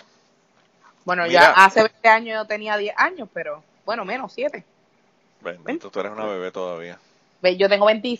[1.05, 1.49] Bueno, Mira.
[1.51, 4.65] ya hace 20 años yo tenía 10 años, pero bueno, menos 7.
[5.41, 6.99] Bendito, tú eres una bebé todavía.
[7.57, 8.19] Yo tengo 20.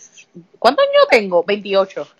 [0.57, 1.43] ¿Cuántos años tengo?
[1.43, 2.07] 28.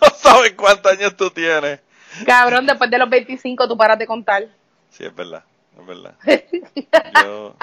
[0.00, 1.80] No sabes cuántos años tú tienes.
[2.24, 4.46] Cabrón, después de los 25 tú paras de contar.
[4.90, 5.44] Sí, es verdad,
[5.78, 6.14] es verdad.
[7.22, 7.54] Yo,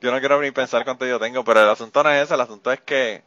[0.00, 2.40] yo no quiero ni pensar cuánto yo tengo, pero el asunto no es ese, el
[2.40, 3.22] asunto es que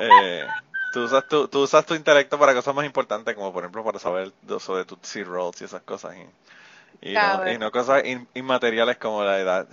[0.00, 0.46] eh,
[0.92, 3.98] tú, usas tu, tú usas tu intelecto para cosas más importantes, como por ejemplo para
[3.98, 7.52] saber sobre tus Rolls y esas cosas, y, y, no, Cabrón.
[7.54, 9.66] y no cosas in- inmateriales como la edad.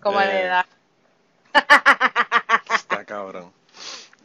[0.00, 0.66] Como Eh, la edad.
[2.74, 3.52] Está cabrón.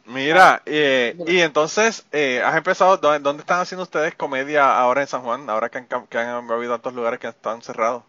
[0.04, 5.22] Mira, eh, y entonces, eh, has empezado, ¿dónde, están haciendo ustedes comedia ahora en San
[5.22, 5.48] Juan?
[5.48, 8.02] Ahora que han, que han habido tantos lugares que están cerrados.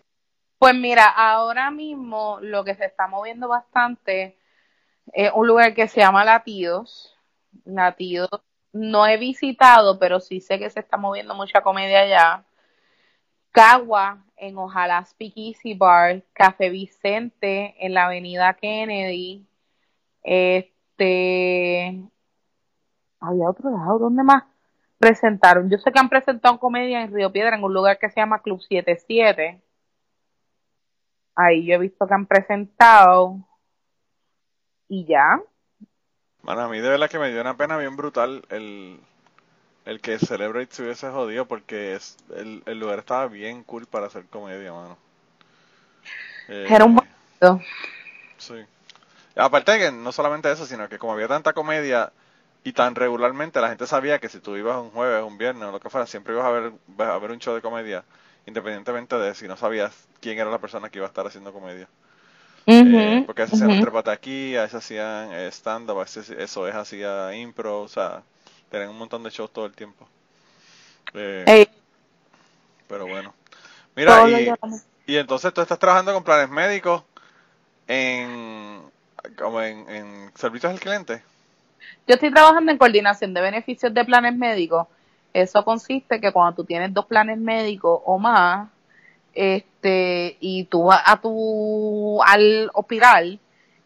[0.57, 4.37] Pues mira, ahora mismo lo que se está moviendo bastante
[5.11, 7.15] es un lugar que se llama Latidos.
[7.65, 8.29] Latidos
[8.71, 12.43] no he visitado, pero sí sé que se está moviendo mucha comedia allá.
[13.51, 19.47] Cagua en Ojalá Speakeasy Bar, Café Vicente en la Avenida Kennedy.
[20.21, 22.01] Este,
[23.19, 24.43] había otro lado, ¿dónde más
[24.99, 25.69] presentaron?
[25.69, 28.41] Yo sé que han presentado comedia en Río Piedra en un lugar que se llama
[28.41, 29.61] Club 77.
[31.35, 33.37] Ahí yo he visto que han presentado
[34.89, 35.41] y ya.
[36.41, 38.99] Mano, a mí de verdad que me dio una pena bien brutal el,
[39.85, 44.07] el que Celebrate se hubiese jodido porque es, el, el lugar estaba bien cool para
[44.07, 44.97] hacer comedia, mano.
[46.47, 47.61] Eh, Era un bonito.
[48.37, 48.55] Sí.
[49.35, 52.11] Aparte de que no solamente eso, sino que como había tanta comedia
[52.63, 55.71] y tan regularmente, la gente sabía que si tú ibas un jueves, un viernes o
[55.71, 58.05] lo que fuera, siempre ibas a ver, a ver un show de comedia,
[58.45, 61.87] independientemente de si no sabías quién era la persona que iba a estar haciendo comedia.
[62.65, 66.67] Eh, porque a veces hacían trepate aquí, a veces hacían eh, stand-up, a veces eso
[66.67, 68.23] es hacía impro, o sea,
[68.73, 70.07] tenían un montón de shows todo el tiempo.
[71.13, 71.67] Eh,
[72.87, 73.31] pero bueno.
[73.95, 74.51] Mira, y,
[75.05, 77.03] y entonces tú estás trabajando con planes médicos
[77.87, 78.81] en,
[79.37, 81.21] como en, en servicios al cliente.
[82.07, 84.87] Yo estoy trabajando en coordinación de beneficios de planes médicos.
[85.33, 88.69] Eso consiste que cuando tú tienes dos planes médicos o más,
[89.35, 93.39] este, y tú vas a tu al hospital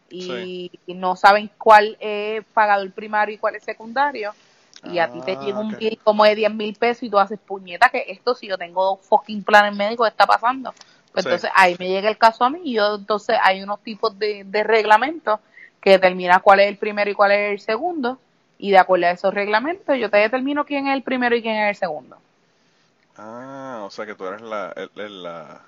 [0.09, 4.33] y, y no saben cuál es pagador primario y cuál es secundario,
[4.83, 7.19] y a ti te Ah, llega un bill como de 10 mil pesos y tú
[7.19, 10.73] haces puñeta que esto si yo tengo dos fucking planes médicos ¿qué está pasando.
[11.13, 11.29] Pues Sí.
[11.29, 14.43] entonces ahí me llega el caso a mí y yo entonces hay unos tipos de,
[14.45, 15.39] de reglamentos
[15.81, 18.19] que determina cuál es el primero y cuál es el segundo
[18.59, 21.55] y de acuerdo a esos reglamentos yo te determino quién es el primero y quién
[21.57, 22.17] es el segundo.
[23.15, 25.61] Ah, o sea que tú eres la, el- la,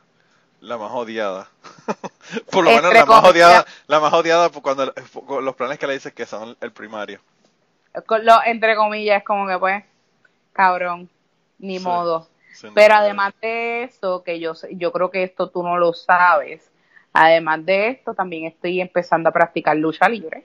[0.61, 1.49] la más odiada.
[2.51, 5.87] Por lo menos la más odiada, la más odiada por cuando por los planes que
[5.87, 7.21] le dices que son el primario.
[8.21, 9.83] Lo, entre comillas es como que pues,
[10.53, 11.09] cabrón,
[11.57, 11.85] ni Sí.
[11.85, 12.27] modo.
[12.75, 16.69] Pero además de eso, que yo, sé- yo creo que esto tú no lo sabes,
[17.13, 20.43] además de esto también estoy empezando a practicar lucha libre,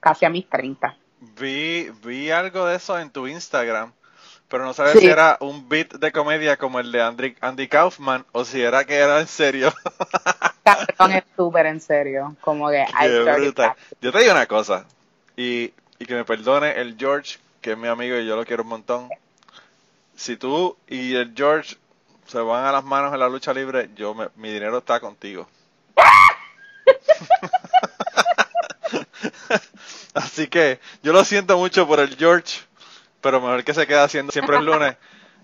[0.00, 0.96] casi a mis 30.
[1.38, 3.92] Vi, vi algo de eso en tu Instagram,
[4.48, 5.00] pero no sabía Sí.
[5.00, 8.84] si era un beat de comedia como el de Andy, Andy Kaufman o si era
[8.84, 9.70] que era en serio.
[10.64, 12.86] Cabrón, es súper en serio, como que.
[14.00, 14.86] Yo te digo una cosa,
[15.36, 18.62] y, y que me perdone el George, que es mi amigo y yo lo quiero
[18.64, 19.08] un montón.
[20.16, 21.76] Si tú y el George
[22.26, 25.46] se van a las manos en la lucha libre, yo me- mi dinero está contigo.
[30.14, 32.60] Así que yo lo siento mucho por el George,
[33.20, 34.96] pero mejor que se quede haciendo siempre el lunes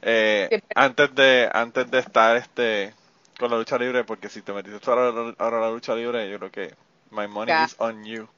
[0.03, 2.95] eh, antes de antes de estar este
[3.39, 6.39] con la lucha libre, porque si te metiste ahora, ahora a la lucha libre, yo
[6.39, 6.75] creo que
[7.11, 7.65] my money Ya.
[7.65, 8.29] is on you.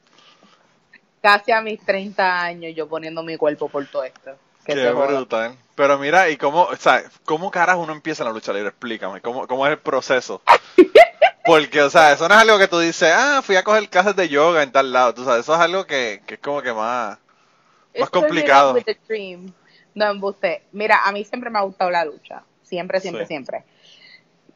[1.21, 4.31] Casi a mis 30 años yo poniendo mi cuerpo por todo esto.
[4.65, 5.55] Que Qué brutal.
[5.75, 8.69] Pero mira, ¿y cómo, o sea, cómo caras uno empieza en la lucha libre?
[8.69, 10.41] Explícame, ¿cómo, cómo es el proceso?
[11.45, 14.15] Porque, o sea, eso no es algo que tú dices, ah, fui a coger clases
[14.15, 15.13] de yoga en tal lado.
[15.13, 17.17] Tú sabes, eso es algo que, que es como que más,
[17.97, 18.77] más complicado.
[19.95, 20.63] No, embuste.
[20.71, 22.43] Mira, a mí siempre me ha gustado la lucha.
[22.61, 23.27] Siempre, siempre, Sí.
[23.29, 23.63] siempre.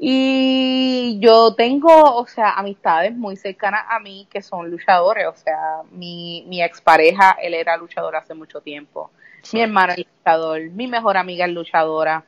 [0.05, 5.25] Y yo tengo, o sea, amistades muy cercanas a mí que son luchadores.
[5.27, 9.11] O sea, mi, mi expareja, él era luchador hace mucho tiempo.
[9.43, 9.55] Sí.
[9.55, 10.59] Mi hermano es luchador.
[10.71, 12.25] Mi mejor amiga es luchadora.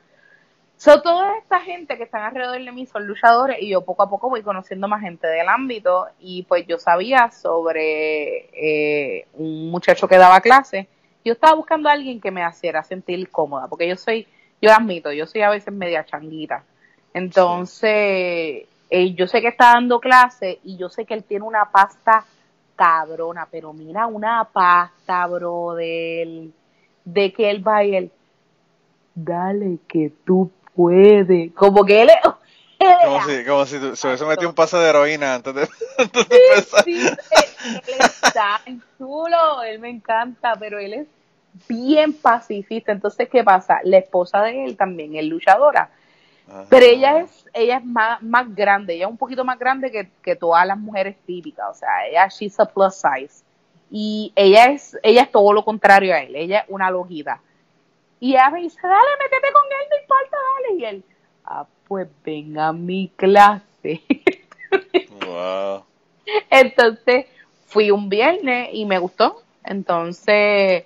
[0.77, 4.09] So, toda esta gente que están alrededor de mí son luchadores y yo poco a
[4.09, 10.07] poco voy conociendo más gente del ámbito y pues yo sabía sobre eh, un muchacho
[10.07, 10.88] que daba clase.
[11.25, 14.29] Yo estaba buscando a alguien que me hiciera sentir cómoda porque yo soy,
[14.61, 16.63] yo admito, yo soy a veces media changuita.
[17.15, 21.71] Entonces, eh, yo sé que está dando clase y yo sé que él tiene una
[21.71, 22.25] pasta
[22.75, 26.28] cabrona, pero mira, una pasta, brother,
[27.06, 28.12] de que él va y él,
[29.13, 31.54] dale que tú puedes.
[31.54, 32.32] Como que él es...
[33.06, 35.62] Como si, como si se hubiese metido un paso de heroína antes de,
[35.97, 36.84] antes de empezar.
[36.84, 37.17] Sí, él,
[37.88, 41.08] él es tan chulo, él me encanta, pero él es
[41.69, 42.91] bien pacifista.
[42.91, 43.80] Entonces, ¿qué pasa?
[43.86, 45.89] La esposa de él también es luchadora,
[46.47, 46.65] Ajá.
[46.69, 50.10] pero ella es ella es más, más grande, ella es un poquito más grande que,
[50.21, 53.43] que todas las mujeres típicas, o sea, ella she's a plus size.
[53.89, 57.41] Y ella es ella es todo lo contrario a él, ella es una lojita.
[58.19, 60.79] Y ella me dice, dale, métete con él, no importa, dale.
[60.79, 61.03] Y él,
[61.45, 64.01] ah, pues ven a mi clase.
[65.25, 65.84] Wow.
[66.49, 67.25] Entonces
[67.67, 69.41] fui un viernes y me gustó.
[69.63, 70.86] Entonces,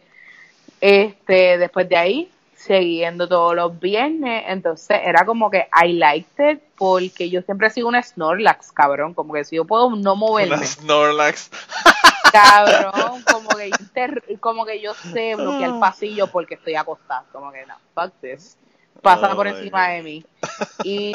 [0.81, 2.31] este, después de ahí,
[2.65, 7.69] siguiendo todos los viernes, entonces era como que I liked it porque yo siempre he
[7.69, 11.51] sido una Snorlax, cabrón, como que si yo puedo no moverme, Una Snorlax.
[12.31, 17.51] cabrón, como que, inter- como que yo sé bloquear el pasillo porque estoy acostada, como
[17.51, 18.57] que no, fuck this.
[19.01, 19.93] Pasa Oh por encima God.
[19.95, 20.25] de mí.
[20.83, 21.13] Y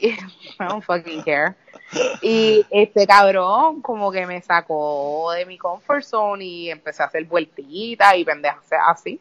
[0.10, 0.16] I
[0.68, 1.54] don't fucking care.
[2.22, 7.24] Y este cabrón como que me sacó de mi comfort zone y empecé a hacer
[7.24, 9.20] vueltitas y pendejas así.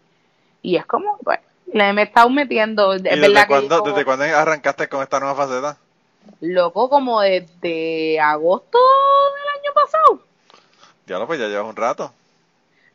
[0.62, 3.92] Y es como, bueno, le me he estado metiendo, es ¿Y verdad desde cuándo, yo-
[3.92, 5.78] desde cuándo arrancaste con esta nueva faceta?
[6.40, 10.20] loco como desde agosto del año pasado.
[11.06, 12.14] Ya lo pues ya llevas un rato.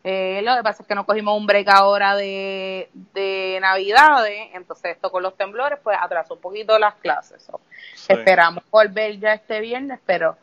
[0.04, 4.92] Eh, lo que pasa es que no cogimos un break ahora de, de Navidades, entonces
[4.96, 7.42] esto con los temblores pues atrasó un poquito las clases.
[7.42, 7.60] So,
[7.94, 8.12] Sí.
[8.14, 10.36] Esperamos volver ya este viernes, pero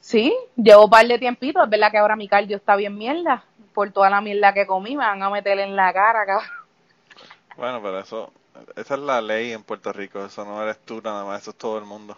[0.00, 1.64] sí, llevo un par de tiempitos.
[1.64, 3.44] Es verdad que ahora mi cardio está bien mierda.
[3.72, 6.48] Por toda la mierda que comí, me van a meter en la cara, cabrón.
[7.56, 8.32] Bueno, pero eso,
[8.76, 10.24] esa es la ley en Puerto Rico.
[10.24, 12.16] Eso no eres tú nada más, eso es todo el mundo.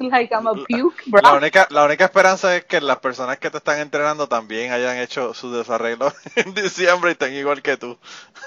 [0.00, 1.20] Like I'm a La- puke, bro.
[1.22, 4.96] La única, la única esperanza es que las personas que te están entrenando también hayan
[4.98, 7.98] hecho su desarreglo en diciembre y estén igual que tú.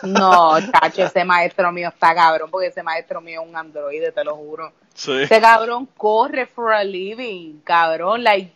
[0.04, 4.24] No, chacho, ese maestro mío está cabrón, porque ese maestro mío es un androide, te
[4.24, 4.72] lo juro.
[4.94, 5.24] Sí.
[5.24, 8.24] Este cabrón corre for a living, cabrón.
[8.24, 8.54] Like,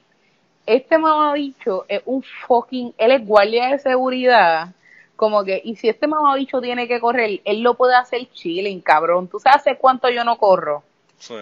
[0.66, 2.94] este mamabicho es un fucking.
[2.98, 4.70] Él es guardia de seguridad.
[5.16, 9.28] Como que, y si este mamabicho tiene que correr, él lo puede hacer chilling, cabrón.
[9.30, 10.84] ¿Tú sabes hace cuánto yo no corro?
[11.20, 11.36] Sí.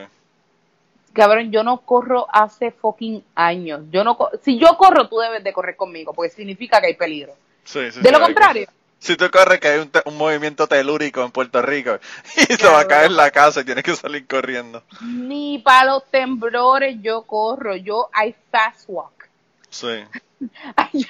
[1.14, 3.82] Cabrón, yo no corro hace fucking años.
[3.92, 7.34] Yo no si yo corro, tú debes de correr conmigo, porque significa que hay peligro.
[7.64, 10.66] Sí, sí, De sí, lo hay contrario, que- Si tú corres que hay un, movimiento
[10.68, 11.98] telúrico en Puerto Rico
[12.38, 14.84] y te va a caer la casa y tienes que salir corriendo.
[15.02, 17.76] ni para los temblores yo corro.
[17.76, 19.28] Yo, I fast walk.
[19.70, 20.04] Sí.
[20.78, 21.06] I,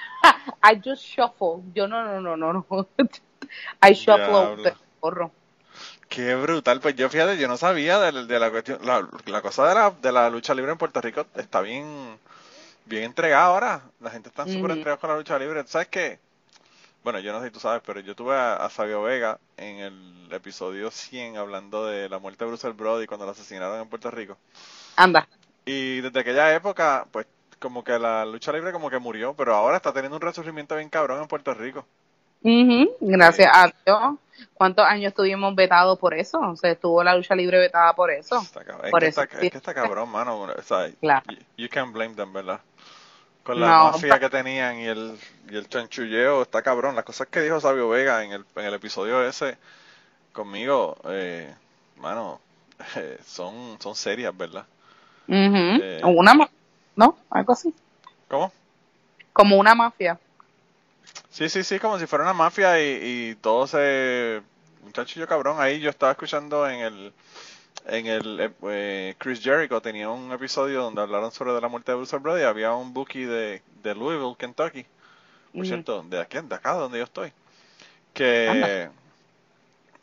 [0.64, 1.64] I just shuffle.
[1.74, 2.88] Yo no, no, no, no, no.
[3.82, 4.52] I shuffle,
[5.02, 5.32] corro.
[6.10, 6.80] Qué brutal.
[6.82, 8.80] Pues yo fíjate, yo no sabía de, de la cuestión.
[8.84, 12.20] La, la cosa de la, de la lucha libre en Puerto Rico está bien,
[12.86, 13.84] bien entregada ahora.
[14.02, 14.74] La gente está súper Ujú.
[14.74, 15.64] entregada con la lucha libre.
[15.68, 16.20] ¿Sabes qué?
[17.04, 19.78] Bueno, yo no sé si tú sabes, pero yo tuve a, a Sabio Vega en
[19.80, 24.12] el episodio 100 hablando de la muerte de Bruce Brody cuando lo asesinaron en Puerto
[24.12, 24.38] Rico.
[24.98, 25.28] Anda.
[25.66, 27.28] Y desde aquella época, pues
[27.64, 30.90] como que la lucha libre como que murió, pero ahora está teniendo un resurgimiento bien
[30.90, 31.86] cabrón en Puerto Rico.
[32.42, 34.16] Ujú, Gracias a Dios.
[34.54, 36.40] ¿Cuántos años estuvimos vetados por eso?
[36.42, 38.42] O sea, estuvo la lucha libre vetada por eso.
[38.42, 39.46] Está cab- es, que está, sí.
[39.46, 40.42] es que está cabrón, mano.
[40.42, 41.24] O sea, Claro.
[41.30, 42.60] you, you can't blame them, ¿verdad?
[43.44, 45.18] Con la No, mafia que tenían y el,
[45.50, 46.96] y el chanchulleo, está cabrón.
[46.96, 49.58] Las cosas que dijo Sabio Vega en el, en el episodio ese
[50.34, 51.54] conmigo, eh,
[51.98, 52.42] mano,
[52.98, 54.66] eh, son, son serias, ¿verdad?
[55.28, 55.80] Ujú.
[55.82, 56.02] Eh.
[56.04, 56.50] Una ma-
[56.96, 57.18] ¿no?
[57.30, 57.74] Algo así.
[58.28, 58.52] ¿Cómo?
[59.32, 60.20] Como una mafia.
[61.30, 63.00] Sí, sí, sí, como si fuera una mafia y,
[63.32, 64.42] y todo se...
[64.86, 65.58] Un chanchullo cabrón.
[65.60, 67.14] Ahí yo estaba escuchando en el...
[67.86, 71.98] En el eh, eh, Chris Jericho tenía un episodio donde hablaron sobre la muerte de
[71.98, 72.44] Bruce Brody.
[72.44, 74.86] Había un bookie de, de Louisville, Kentucky.
[75.54, 77.32] Por cierto, de aquí, de acá donde yo estoy.
[78.14, 78.92] Que, Anda.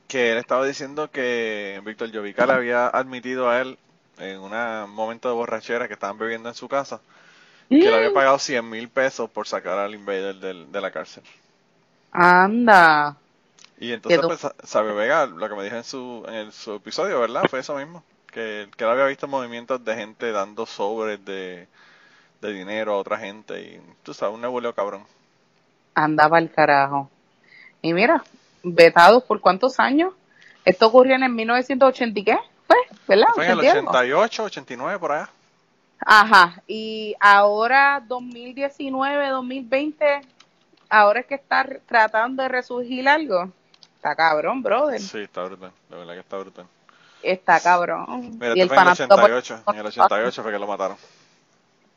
[0.07, 3.79] que él estaba diciendo que Víctor Llovica le había admitido a él
[4.21, 7.01] en un momento de borrachera que estaban bebiendo en su casa
[7.69, 11.23] que le había pagado 100 mil pesos por sacar al invader del- de la cárcel.
[12.13, 13.17] Anda.
[13.79, 16.75] Y entonces, pues, Sa- Sabio Vega, lo que me dijo en su, en el- su
[16.75, 17.45] episodio, ¿verdad?
[17.49, 18.03] Fue eso mismo.
[18.33, 21.67] Que, que él había visto movimientos de gente dando sobres de,
[22.43, 23.61] de dinero a otra gente.
[23.61, 25.05] Y tú sabes, un nebuleo cabrón.
[25.95, 27.11] Andaba al carajo.
[27.83, 28.23] Y mira,
[28.63, 30.13] vetados por cuántos años.
[30.65, 32.39] Esto ocurrió en el 1980 y qué?
[33.15, 33.33] Fue, ¿verdad?
[33.35, 33.91] Fue en el 80 y algo.
[34.21, 35.31] 88, 89, por allá.
[36.05, 40.21] Ajá, y ahora 2019, 2020,
[40.89, 43.51] ahora es que está tratando de resurgir algo.
[43.97, 44.99] Está cabrón, brother.
[45.01, 45.73] Sí, está brutal.
[45.91, 46.67] De verdad que está brutal.
[47.23, 48.39] Está cabrón.
[48.39, 49.63] Mira, y el fue en el fanático, 88.
[49.67, 50.97] puer- En el 88 fue que lo mataron.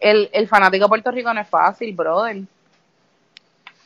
[0.01, 2.41] el, el fanático de Puerto Rico no es fácil, brother.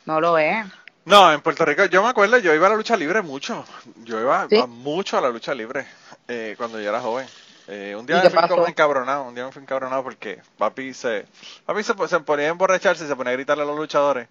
[0.04, 0.66] No lo es.
[1.04, 3.64] No, en Puerto Rico, yo me acuerdo, yo iba a la lucha libre mucho.
[4.04, 4.58] Yo iba ¿Sí?
[4.58, 5.86] a- mucho a la lucha libre
[6.28, 7.26] eh, cuando yo era joven.
[7.66, 10.94] Eh, un día ¿Y me fui como encabronado, un día me fui encabronado porque papi
[10.94, 11.26] se,
[11.66, 14.28] papi se, se ponía a emborracharse y se ponía a gritarle a los luchadores.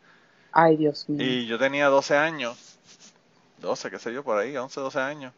[0.52, 1.20] Ay, Dios mío.
[1.22, 2.58] Y yo tenía 12 años,
[3.58, 5.34] 12, qué sé yo, por ahí, 11, 12 años.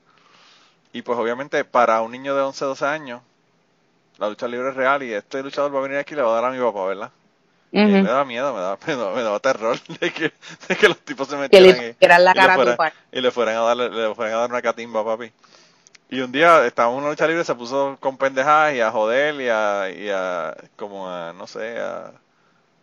[0.93, 3.21] Y pues obviamente para un niño de 11, 12 años,
[4.17, 6.31] la lucha libre es real y este luchador va a venir aquí y le va
[6.31, 7.11] a dar a mi papá, ¿verdad?
[7.73, 8.03] Y Ujú.
[8.03, 10.33] me daba miedo, me daba, me daba, me daba terror de que,
[10.69, 12.63] de que los tipos se Que metieran le y, la y le cara a tu
[12.65, 15.31] fueran- y le fueran a darle, le fueran a dar una catimba, papi.
[16.09, 19.35] Y un día estábamos en una lucha libre, se puso con pendejadas y a joder
[19.41, 22.13] y a, y a como a, no sé, a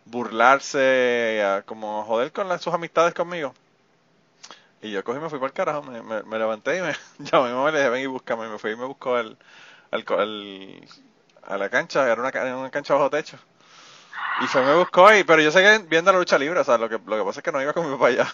[0.05, 3.53] burlarse y a como a joder con sus amistades conmigo.
[4.81, 7.49] Y yo cogí y me fui para el carajo, me, me, levanté y me llamé
[7.49, 8.45] a mi le dije, ven y búscame.
[8.47, 9.37] Y me fui y me buscó al,
[9.91, 10.87] al, al-
[11.43, 13.37] a la cancha, era una, era una cancha bajo techo.
[14.37, 16.89] Y fue me buscó, y, pero yo seguí viendo la lucha libre, o sea, lo
[16.89, 18.27] que, lo que pasa es que no iba con mi papá allá.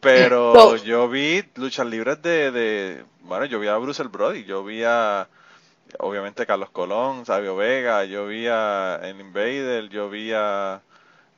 [0.00, 4.62] Pero yo vi luchas libres de, de, bueno, yo vi a Bruce el Brody, yo
[4.64, 5.28] vi a,
[6.00, 10.82] obviamente, Carlos Colón, Sabio Vega, yo vi a el Invader, yo vi a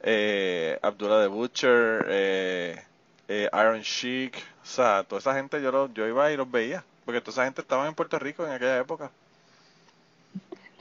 [0.03, 2.85] eh, Abdullah the Butcher, eh,
[3.29, 6.85] eh, Iron Sheik, o sea, toda esa gente yo, lo- yo iba y los veía,
[7.07, 9.11] porque toda esa gente estaba en Puerto Rico en aquella época.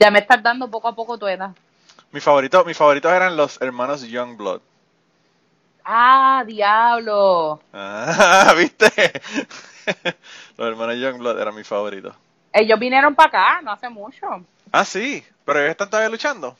[0.00, 1.54] Ya me estás dando poco a poco tu edad.
[2.12, 4.60] Mi favorito, mis favoritos eran los hermanos Youngblood.
[5.84, 7.60] Ah, diablo.
[7.72, 8.86] Ah, ¿viste?
[10.56, 12.14] los hermanos Youngblood eran mis favoritos.
[12.52, 14.26] Ellos vinieron para acá, no hace mucho.
[14.72, 16.56] Ah, sí, pero ellos están todavía luchando.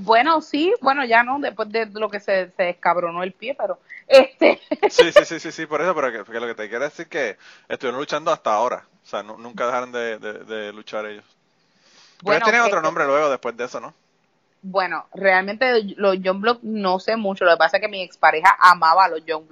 [0.00, 3.78] Bueno, sí, bueno, ya no, después de lo que se, se descabronó el pie, pero
[4.06, 4.58] este,
[4.90, 7.02] Sí, sí, sí, sí, sí, por eso, pero que, que lo que te quiero decir
[7.04, 7.38] es que
[7.68, 8.84] estuvieron luchando hasta ahora.
[9.04, 11.24] O sea, nu- nunca dejaron de, de- de luchar ellos.
[11.24, 13.92] Pero bueno, ellos tienen otro nombre luego después de eso, ¿no?
[14.62, 18.56] Bueno, realmente los John Bloods no sé mucho, lo que pasa es que mi expareja
[18.60, 19.46] amaba a los John.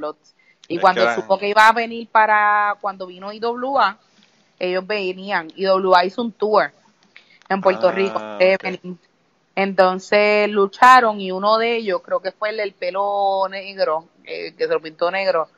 [0.69, 3.99] Y Es cuando que supo que iba a venir para, cuando vino IWA,
[4.59, 6.71] ellos venían, IWA hizo un tour
[7.49, 8.21] en Puerto Ah, Rico.
[9.57, 14.67] Entonces lucharon y uno de ellos, creo que fue el del pelo negro, eh, que
[14.67, 15.49] se lo pintó negro,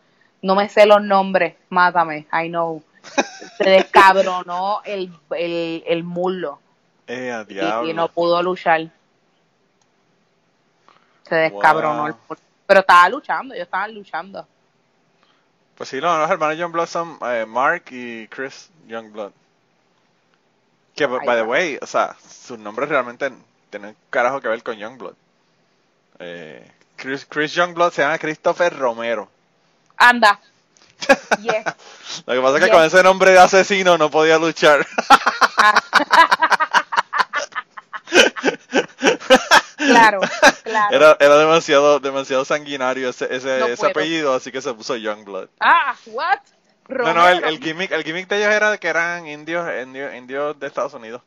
[0.40, 2.82] no me sé los nombres, mátame, I know.
[3.59, 6.61] Se descabronó el, el, el muslo
[7.07, 7.32] Eh,
[7.84, 8.88] y no pudo luchar.
[11.32, 12.18] Se descabronó el Wow.
[12.28, 12.44] muslo.
[12.66, 14.46] Pero estaba luchando, ellos estaban luchando.
[15.76, 19.32] Pues sí, no, los hermanos Youngblood son eh, Mark y Chris Youngblood.
[20.94, 23.32] Que, by Ay, the way, o sea, sus nombres realmente
[23.70, 25.14] tienen carajo que ver con Youngblood.
[26.18, 29.28] Eh, Chris, Chris Youngblood se llama Christopher Romero.
[29.96, 30.38] Anda.
[31.40, 31.64] Yes.
[32.26, 32.70] Lo que pasa es que Yes.
[32.70, 34.86] con ese nombre de asesino no podía luchar.
[39.86, 40.20] Claro,
[40.62, 40.94] claro.
[40.96, 45.48] Era, era demasiado, demasiado sanguinario ese, ese, No ese apellido, así que se puso Youngblood.
[45.60, 46.38] Ah, what?
[46.88, 47.48] No, no, el, Romero.
[47.48, 51.22] el gimmick, el gimmick de ellos era que eran indios, indios, indios de Estados Unidos.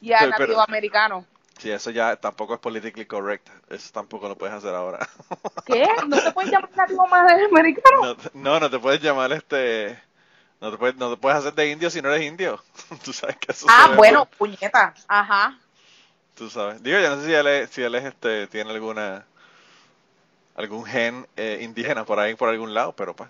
[0.00, 1.24] Ya, pero- nativo americano.
[1.58, 3.48] Sí, eso ya tampoco es politically correct.
[3.68, 5.08] Eso tampoco lo puedes hacer ahora.
[5.66, 5.88] ¿Qué?
[6.06, 8.04] ¿No se puede llamar nativo americano?
[8.04, 10.00] No, te- no, no te puedes llamar este.
[10.60, 12.62] No te puedes, no te puedes hacer de indio si no eres indio.
[13.04, 14.28] Tú sabes que eso ah, bueno, mal.
[14.38, 14.94] puñeta.
[15.08, 15.58] Ajá.
[16.38, 16.80] Tú sabes.
[16.82, 19.24] Digo, yo no sé si él es, si él es este, tiene alguna.
[20.54, 23.28] algún gen eh, indígena por ahí, por algún lado, pero pues.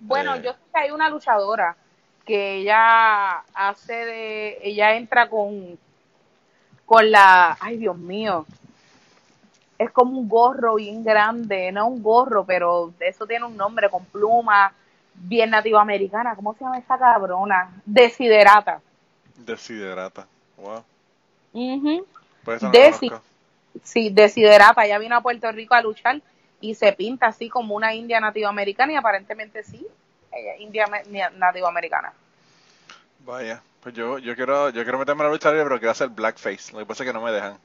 [0.00, 0.42] Bueno, Eh.
[0.42, 1.76] yo sé que hay una luchadora
[2.24, 5.78] que ella hace de, ella entra con,
[6.86, 8.46] con la, ay Dios mío,
[9.78, 14.04] es como un gorro bien grande, no un gorro, pero eso tiene un nombre con
[14.06, 14.72] pluma,
[15.14, 17.70] bien nativa americana, ¿cómo se llama esa cabrona?
[17.84, 18.80] Desiderata.
[19.36, 20.26] Desiderata.
[20.56, 20.84] Wow.
[21.52, 22.06] Ujú.
[22.44, 23.10] Pues no Desi.
[23.82, 26.20] Sí, Desiderata, ella vino a Puerto Rico a luchar
[26.60, 29.86] y se pinta así como una india nativa americana y aparentemente sí,
[30.32, 31.02] ella es india me-
[31.36, 32.12] nativa americana.
[33.24, 33.62] Vaya.
[33.82, 36.72] Pues yo, yo quiero, yo quiero meterme a la lucha libre, pero quiero hacer blackface.
[36.72, 37.58] Lo que pasa es que no me dejan.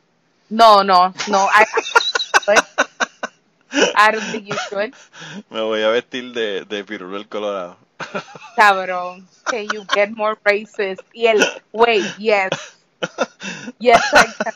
[0.50, 1.48] No, no, no.
[1.48, 1.64] I,
[3.96, 4.94] I don't think you should.
[5.50, 7.78] Me voy a vestir de, de Pirulo el Colorado.
[8.58, 9.28] Cabrón.
[9.46, 11.02] Can you get more racist?
[11.14, 12.50] Y el, wait, yes.
[13.80, 14.54] Yes, I can.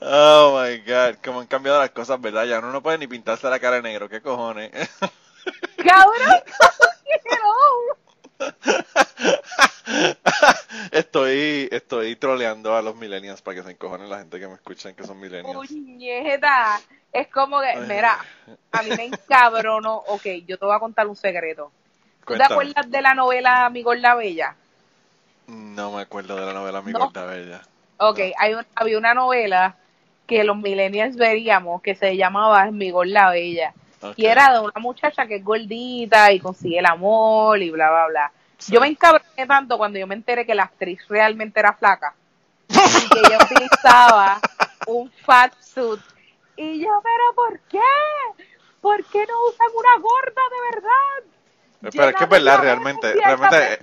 [0.00, 2.44] Oh my god, cómo han cambiado las cosas, ¿verdad?
[2.44, 4.70] Ya uno no puede ni pintarse la cara de negro, ¿qué cojones?
[5.76, 6.42] Cabrón,
[10.92, 14.94] estoy, estoy troleando a los millennials para que se encojonen la gente que me escuchan
[14.94, 15.68] que son millennials.
[15.68, 16.80] Puñeta.
[17.12, 18.18] Es como que, mira,
[18.72, 19.96] a mí me encabronó.
[20.06, 21.70] Ok, yo te voy a contar un secreto.
[22.26, 24.56] ¿Tú te acuerdas de la novela Mi Gorda Bella?
[25.52, 26.98] No me acuerdo de la novela Mi No.
[27.00, 27.62] Gorda Bella.
[27.98, 28.24] Ok, No.
[28.38, 29.76] hay un- había una novela
[30.26, 33.74] que los millennials veríamos que se llamaba Mi Gorda Bella.
[34.16, 38.06] Y era de una muchacha que es gordita y consigue el amor y bla, bla,
[38.08, 38.32] bla.
[38.58, 38.72] Sí.
[38.72, 42.14] Yo me encabroné tanto cuando yo me enteré que la actriz realmente era flaca
[42.68, 44.40] y que ella utilizaba
[44.86, 46.00] un fat suit.
[46.56, 47.78] Y yo, pero ¿por qué?
[48.80, 51.90] ¿Por qué no usan una gorda de verdad?
[51.92, 53.78] Pero es que es verdad, realmente, realmente.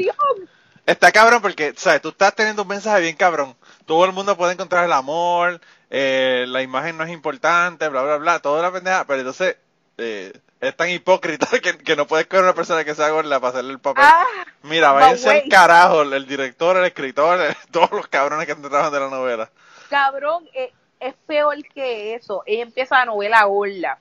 [0.90, 2.02] Está cabrón porque, ¿sabes?
[2.02, 3.56] Tú estás teniendo un mensaje bien cabrón.
[3.86, 5.62] Todo el mundo puede encontrar el amor,
[5.92, 9.58] eh, la imagen no es importante, bla, bla, bla, toda la pendeja, pero entonces
[10.00, 13.52] eh, es tan hipócrita que, que no puedes coger una persona que sea gorda para
[13.52, 14.04] hacerle el papel.
[14.04, 14.26] Ah,
[14.64, 19.00] Mira, váyanse al carajo, el director, el escritor, eh, todos los cabrones que trabajan de
[19.00, 19.52] la novela.
[19.92, 22.42] cabrón, eh, es peor que eso.
[22.48, 24.00] Ella empieza la novela gorda.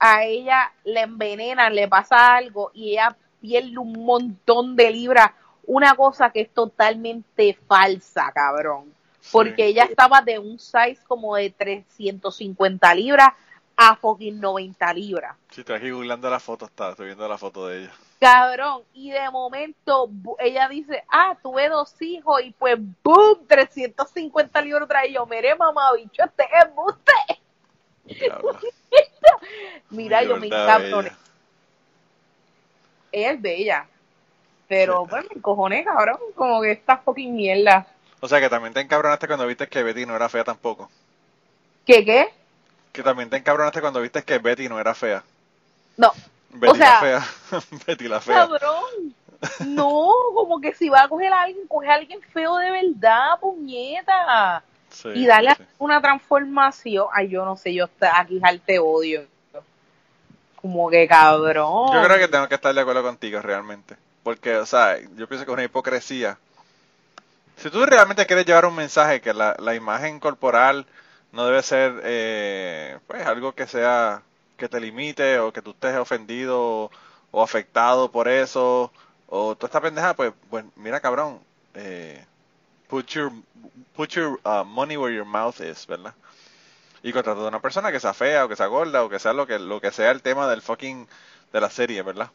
[0.00, 5.30] A ella le envenenan, le pasa algo y ella pierde un montón de libras.
[5.72, 8.92] Una cosa que es totalmente falsa, cabrón.
[9.30, 9.62] Porque Sí.
[9.62, 13.28] ella estaba de un size como de 350 libras
[13.76, 15.36] a fucking 90 libras.
[15.48, 17.92] Si estoy aquí googleando la foto, está, estoy viendo la foto de ella.
[18.18, 20.10] Cabrón, y de momento
[20.40, 25.92] ella dice, ah, tuve dos hijos y pues boom, 350 libras trae yo, mire mamá,
[25.94, 27.12] bicho, este es embuste.
[29.90, 31.12] Mira, Mi yo me encabroné.
[33.12, 33.88] Ella es bella.
[34.70, 37.88] Pero pues me encojoné, cabrón, como que esta fucking mierda.
[38.20, 40.88] O sea que también te encabronaste cuando viste que Betty no era fea tampoco.
[41.84, 42.28] ¿Qué qué?
[42.92, 45.24] Que también te encabronaste cuando viste que Betty no era fea.
[45.96, 46.12] No,
[46.50, 47.60] Betty sea- la fea.
[47.84, 48.36] Betty la fea.
[48.36, 49.12] cabrón.
[49.66, 53.40] No, como que si va a coger a alguien, coge a alguien feo de verdad,
[53.40, 54.62] puñeta.
[54.90, 57.08] Sí, y darle sí, una transformación.
[57.12, 59.26] Ay, yo no sé, yo aquí te odio.
[60.54, 61.92] Como que cabrón.
[61.92, 63.96] Yo creo que tengo que estar de acuerdo contigo realmente.
[64.22, 66.38] Porque, o sea, yo pienso que es una hipocresía.
[67.56, 70.86] Si tú realmente quieres llevar un mensaje que la, la imagen corporal
[71.32, 74.22] no debe ser, eh, pues, algo que sea,
[74.56, 76.90] que te limite o que tú estés ofendido o,
[77.30, 78.92] o afectado por eso
[79.30, 81.38] o toda esta pendeja, pues, pues mira, cabrón,
[81.74, 82.22] eh,
[82.88, 83.32] put your,
[83.94, 86.14] put your uh, money where your mouth is, ¿verdad?
[87.02, 89.32] Y contratar a una persona que sea fea o que sea gorda o que sea
[89.32, 91.06] lo que, lo que sea el tema del fucking,
[91.52, 92.30] de la serie, ¿verdad?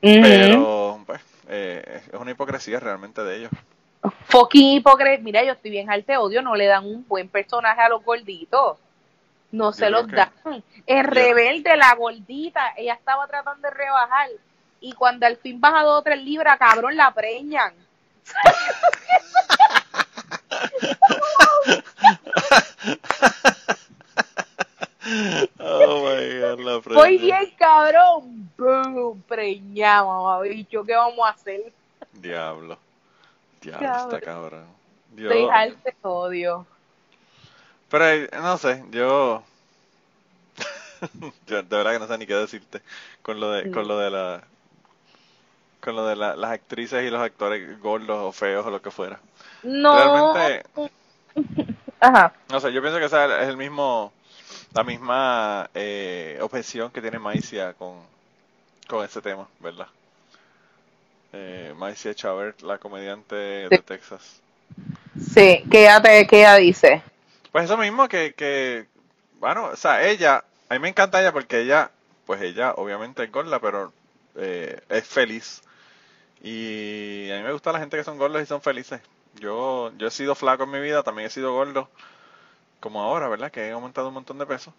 [0.00, 3.50] Pero, pues, eh, es una hipocresía realmente de ellos.
[4.28, 5.22] Fucking hipócrita.
[5.22, 8.04] Mira, yo estoy bien al te odio, no le dan un buen personaje a los
[8.04, 8.78] gorditos.
[9.52, 10.30] No se los que- dan.
[10.86, 12.72] Es rebelde, la gordita.
[12.76, 14.28] Ella estaba tratando de rebajar.
[14.80, 17.74] Y cuando al fin baja dos o tres libras, cabrón, la preñan.
[26.94, 27.40] Voy preña.
[27.40, 28.50] bien, cabrón.
[28.56, 29.22] Boom,
[30.06, 30.84] mamá, bicho.
[30.84, 31.72] ¿Qué vamos a hacer?
[32.12, 32.78] Diablo.
[33.60, 34.14] Diablo, Cabrón.
[34.14, 34.66] está cabrón.
[35.16, 36.66] Yo, Estoy al te odio.
[37.88, 39.42] pero eh, no sé, yo,
[41.46, 42.80] yo de verdad que no sé ni qué decirte
[43.22, 44.42] con lo de, con lo de la,
[45.80, 48.90] con lo de la- las actrices y los actores gordos o feos o lo que
[48.90, 49.20] fuera.
[49.62, 49.94] No.
[50.34, 50.64] Realmente,
[52.00, 52.32] Ajá.
[52.48, 53.12] no sé, yo pienso que es
[53.48, 54.12] el mismo,
[54.74, 57.96] la misma eh, objeción que tiene Maicia con,
[58.88, 59.88] con ese tema, ¿verdad?
[61.32, 64.40] Eh, Maicia Chavert, la comediante de Texas.
[65.18, 67.02] Sí, ¿qué ella, te, qué ella dice?
[67.50, 68.86] Pues eso mismo que, que,
[69.38, 71.90] bueno, o sea, ella, a mí me encanta ella porque ella,
[72.26, 73.92] pues ella obviamente es gorda, pero
[74.36, 75.62] eh, es feliz.
[76.42, 79.00] Y a mí me gusta la gente que son gordos y son felices.
[79.34, 81.88] Yo, yo he sido flaco en mi vida, también he sido gordo,
[82.82, 83.50] como ahora, ¿verdad?
[83.50, 84.74] Que he aumentado un montón de peso.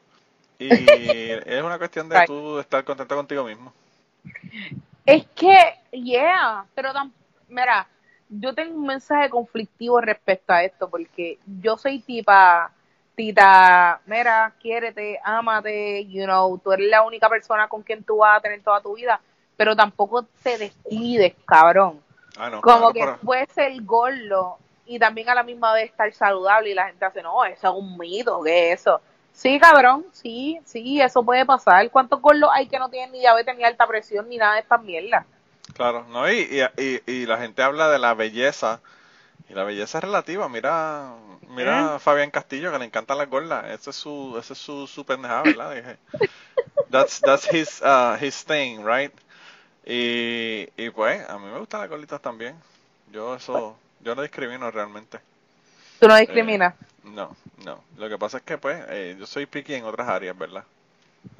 [0.60, 0.68] Y
[1.47, 2.28] es una cuestión de Right.
[2.28, 3.74] tú estar contento contigo mismo.
[5.06, 5.58] Es que,
[5.91, 7.12] yeah, pero tam-
[7.49, 7.88] mira,
[8.30, 12.72] yo tengo un mensaje conflictivo respecto a esto, porque yo soy tipa,
[13.16, 18.38] tita, mira, quiérete, ámate, you know, tú eres la única persona con quien tú vas
[18.38, 19.20] a tener toda tu vida,
[19.58, 21.99] pero tampoco te descuides, cabrón.
[22.38, 25.90] Ah, no, Como claro, que pero- puede ser gordo y también a la misma vez
[25.92, 29.02] estar saludable y la gente hace, no, eso es un mito, ¿qué es eso?
[29.32, 31.90] Sí, cabrón, sí, sí, eso puede pasar.
[31.90, 34.82] ¿Cuántos gordos hay que no tienen ni diabetes, ni alta presión, ni nada de estas
[34.84, 35.26] mierdas?
[35.74, 38.82] Claro, no, y, y, y, la gente habla de la belleza,
[39.50, 40.48] y la belleza es relativa.
[40.50, 41.16] Mira,
[41.50, 43.66] mira a Fabián Castillo, que le encantan las gordas.
[43.72, 45.76] Ese es su, ese es su, su pendejada, ¿verdad?
[45.76, 45.98] Dije,
[46.90, 49.12] That's, that's his, uh, his thing, right?
[49.84, 52.56] Y, y pues, a mí me gustan las gorditas también.
[53.12, 55.20] Yo eso, yo no discrimino realmente.
[55.99, 56.76] Tú no discriminas.
[57.04, 57.84] No, no.
[57.97, 60.64] Lo que pasa es que, pues, eh, yo soy picky en otras áreas, ¿verdad?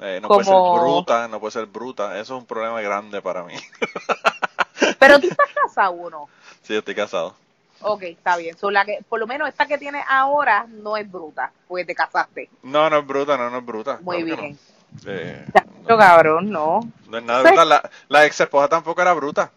[0.00, 2.18] Eh, no puede ser bruta, no puede ser bruta.
[2.18, 3.54] Eso es un problema grande para mí.
[4.98, 6.28] Pero tú estás casado o no.
[6.62, 7.34] sí, estoy casado.
[7.80, 8.56] Ok, está bien.
[8.56, 11.94] So, la que, por lo menos esta que tienes ahora no es bruta, porque te
[11.94, 12.48] casaste.
[12.62, 13.98] No, no es bruta, no, no es bruta.
[14.00, 14.58] Muy claro bien.
[15.04, 15.12] no.
[15.12, 15.44] Eh,
[15.86, 16.80] cabrón, no.
[17.08, 17.48] No es nada Sí.
[17.48, 17.68] brutal.
[17.68, 19.50] La, la ex esposa tampoco era bruta.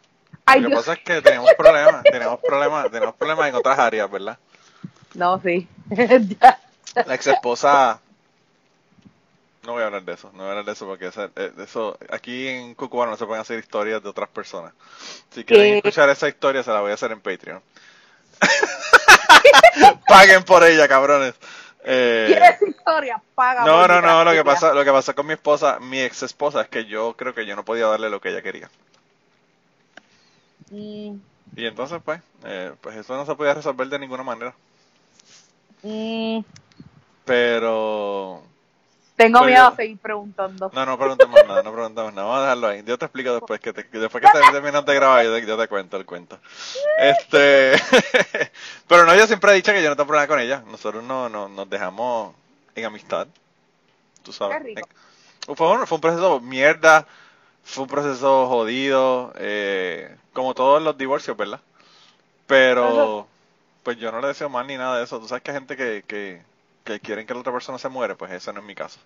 [0.47, 0.85] Ay, Lo que Dios.
[0.85, 4.37] pasa es que tenemos problemas, tenemos problemas, tenemos problemas en otras áreas, ¿verdad?
[5.13, 5.67] No, sí.
[5.89, 6.59] Ya.
[7.05, 7.99] La ex esposa.
[9.63, 11.51] No voy a hablar de eso, no voy a hablar de eso porque esa- eh,
[11.59, 14.71] eso, aquí en Cucubano no se pueden hacer historias de otras personas.
[15.31, 17.61] Si quieren escuchar esa historia, se la voy a hacer en Patreon.
[20.07, 21.33] Paguen por ella, cabrones.
[21.83, 23.21] Eh, ¿Quieres historia?
[23.35, 23.65] Paga.
[23.65, 26.61] no, no, no, lo que pasa, lo que pasa con mi esposa, mi ex esposa,
[26.61, 28.69] es que yo creo que yo no podía darle lo que ella quería.
[30.69, 31.15] Mm,
[31.55, 34.53] Y entonces, pues, eh, pues eso no se podía resolver de ninguna manera.
[35.83, 36.39] mm,
[37.25, 38.41] Pero,
[39.17, 40.69] tengo Pues miedo yo- a seguir preguntando.
[40.73, 42.27] no, no preguntemos nada, no preguntemos nada.
[42.27, 42.83] Vamos a dejarlo ahí.
[42.85, 45.45] Yo te explico después que te, que después que te terminas de grabar, yo te,
[45.45, 46.39] yo te cuento el cuento.
[46.99, 47.73] Este,
[48.87, 50.63] pero no, yo siempre he dicho que yo no tengo problema con ella.
[50.67, 52.33] Nosotros no, no nos dejamos
[52.75, 53.27] en amistad.
[54.23, 54.57] Tú sabes.
[54.59, 54.87] Qué rico.
[55.55, 57.07] Fue un, fue un proceso mierda,
[57.67, 61.59] fue un proceso jodido, eh, como todos los divorcios, ¿verdad?
[62.47, 63.27] Pero,
[63.83, 65.19] pues yo no le deseo mal ni nada de eso.
[65.19, 66.41] Tú sabes que hay gente que, que,
[66.85, 68.99] que quieren que la otra persona se muere, pues ese no es mi caso.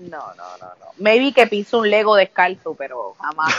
[0.00, 0.86] No, no, no, no.
[0.98, 3.54] Maybe que piso un Lego descalzo, pero jamás.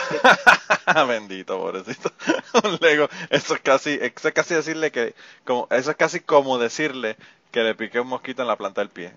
[1.07, 2.11] Bendito, pobrecito.
[2.65, 3.07] un Lego.
[3.29, 7.15] Eso es casi, eso es casi decirle que, como, eso es casi como decirle
[7.51, 9.13] que le piqué un mosquito en la planta del pie.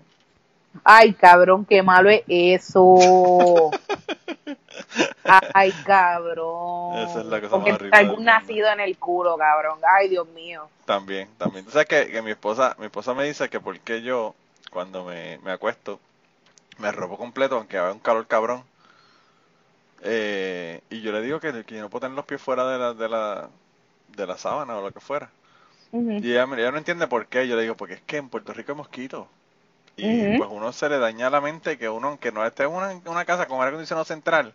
[0.83, 3.71] Ay, cabrón, qué malo es eso.
[5.53, 6.97] Ay, cabrón.
[6.97, 9.79] Esa es la cosa Porque más horrible algún nacido en el culo, cabrón.
[9.97, 10.69] Ay, Dios mío.
[10.85, 11.65] También, también.
[11.65, 14.35] Tú sabes que, que mi esposa, mi esposa me dice que porque yo,
[14.71, 15.99] cuando me, me acuesto,
[16.79, 18.63] me robo completo, aunque haga un calor cabrón.
[20.01, 22.77] Eh, y yo le digo que, que yo no puedo tener los pies fuera de
[22.77, 23.49] la, de la,
[24.15, 25.31] de la sábana o lo que fuera.
[26.19, 27.47] Y ella, ella no entiende por qué.
[27.47, 29.27] Yo le digo, porque es que en Puerto Rico hay mosquitos.
[29.97, 30.37] Y Ujú.
[30.37, 33.25] pues uno se le daña la mente que uno, aunque no esté en una, una
[33.25, 34.53] casa con aire acondicionado central,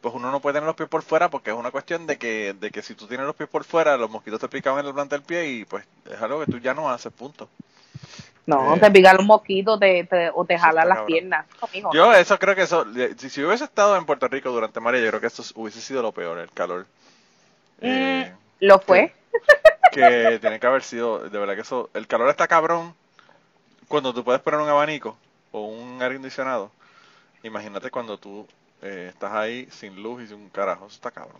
[0.00, 2.54] pues uno no puede tener los pies por fuera porque es una cuestión de que,
[2.60, 4.92] de que si tú tienes los pies por fuera, los mosquitos te pican en la
[4.94, 7.48] planta del pie y pues es algo que tú ya no haces, punto.
[8.46, 11.06] No, Eh, te pican los mosquitos te, te- o te jalan las cabrón.
[11.06, 11.46] piernas.
[11.92, 12.86] Yo eso creo que eso,
[13.18, 16.02] si, si hubiese estado en Puerto Rico durante María, yo creo que eso hubiese sido
[16.02, 16.86] lo peor, el calor.
[17.80, 19.12] Eh, Lo fue.
[19.90, 22.94] que tiene que haber sido, de verdad que eso, el calor está cabrón
[23.92, 25.18] cuando tú puedes poner un abanico
[25.50, 26.70] o un aire acondicionado.
[27.42, 28.46] Imagínate cuando tú
[28.80, 31.36] eh, estás ahí sin luz y sin un carajo, eso está cabrón.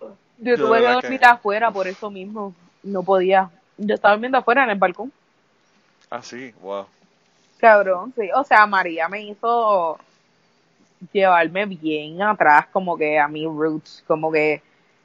[0.00, 2.52] Yo de tuve que dormir que- afuera por eso mismo.
[2.82, 3.48] No podía.
[3.78, 5.12] Yo estaba durmiendo afuera en el balcón.
[6.10, 6.86] Ah, sí, wow.
[7.58, 8.28] Cabrón, sí.
[8.34, 9.98] O sea, María me hizo
[11.12, 14.62] llevarme bien atrás, como que a mi roots, como que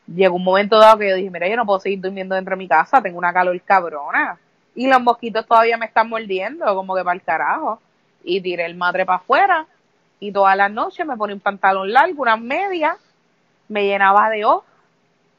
[0.07, 2.57] llegó un momento dado que yo dije, mira, yo no puedo seguir durmiendo dentro de
[2.57, 4.39] mi casa, tengo una calor cabrona.
[4.75, 7.81] Y los mosquitos todavía me están mordiendo, como que para el carajo.
[8.23, 9.65] Y tiré el madre para afuera.
[10.19, 12.95] Y todas las noches me ponía un pantalón largo, unas medias,
[13.67, 14.63] me llenaba de off,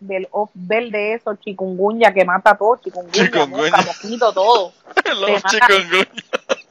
[0.01, 3.70] del off verde eso, chikungunya que mata todo, chikungunya, Chikungunya.
[3.70, 4.72] mosca, mosquito, todo.
[5.20, 6.09] Los mata- chikungunya.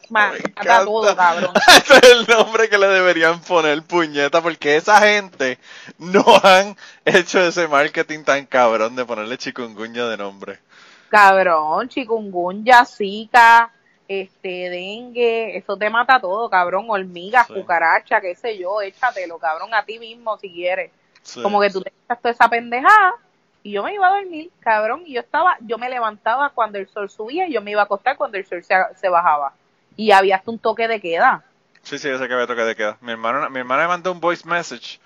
[0.09, 1.53] Mata todo, cabrón.
[1.67, 5.57] Ese es el nombre que le deberían poner, puñeta, porque esa gente
[5.97, 10.59] no han hecho ese marketing tan cabrón de ponerle chikungunya de nombre.
[11.11, 13.69] Cabrón, chikungunya, zika,
[14.07, 17.53] este, dengue, eso te mata todo, cabrón, hormigas, Sí.
[17.53, 20.89] cucaracha, qué sé yo, échatelo, cabrón, a ti mismo si quieres.
[21.21, 21.41] Sí.
[21.41, 23.15] Como que tú te echas toda esa pendejada
[23.61, 26.87] y yo me iba a dormir, cabrón, y yo estaba, yo me levantaba cuando el
[26.87, 29.51] sol subía y yo me iba a acostar cuando el sol se, se bajaba.
[29.97, 31.43] Y había hasta un toque de queda.
[31.83, 32.97] Sí, sí, ese que había toque de queda.
[33.01, 35.01] Mi hermana, mi hermana me mandó un voice message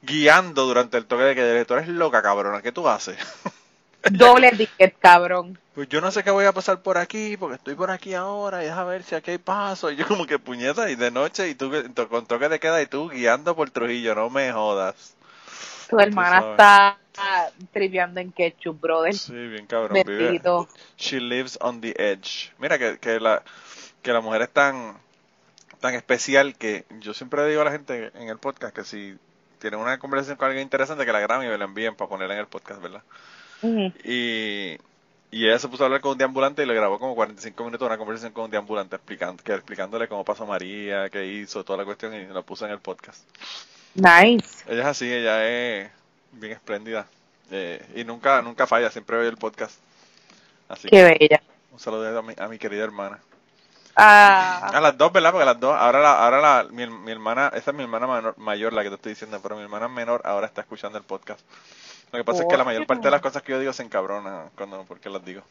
[0.00, 1.64] guiando durante el toque de queda.
[1.66, 3.18] Tú eres loca, cabrona, ¿qué tú haces?
[4.10, 5.58] Doble ticket, cabrón.
[5.74, 8.62] Pues yo no sé qué voy a pasar por aquí, porque estoy por aquí ahora,
[8.62, 9.90] y deja ver si aquí hay paso.
[9.90, 11.70] Y yo como que puñeta, y de noche, y tú
[12.08, 15.14] con toque de queda, y tú guiando por Trujillo, no me jodas.
[15.88, 16.98] Tu hermana está
[17.72, 19.14] tripeando en ketchup, brother.
[19.14, 20.02] Sí, bien cabrón.
[20.04, 20.40] Vive,
[20.96, 22.52] she lives on the edge.
[22.58, 23.42] Mira que, que la
[24.02, 24.96] que la mujer es tan
[25.80, 29.16] tan especial que yo siempre le digo a la gente en el podcast que si
[29.58, 32.34] tienen una conversación con alguien interesante que la graben y me la envíen para ponerla
[32.34, 33.02] en el podcast, ¿verdad?
[34.04, 34.72] Y,
[35.30, 37.86] y ella se puso a hablar con un deambulante y le grabó como 45 minutos
[37.86, 41.84] una conversación con un deambulante explicando, que, explicándole cómo pasó María, qué hizo, toda la
[41.84, 43.22] cuestión y la puso en el podcast.
[43.94, 44.64] Nice.
[44.68, 45.90] Ella es así, ella es
[46.32, 47.06] bien espléndida
[47.50, 49.80] eh, y nunca nunca falla, siempre oye el podcast.
[50.68, 51.42] Así Qué que bella.
[51.72, 53.20] un saludo a mi, a mi querida hermana.
[53.96, 55.30] Ah, A las dos, ¿verdad?
[55.32, 58.74] Porque las dos, ahora la, ahora la, mi, mi hermana, esa es mi hermana mayor,
[58.74, 61.40] la que te estoy diciendo, pero mi hermana menor ahora está escuchando el podcast.
[62.16, 63.82] Lo que pasa es que la mayor parte de las cosas que yo digo se
[63.82, 65.42] encabrona cuando, porque las digo.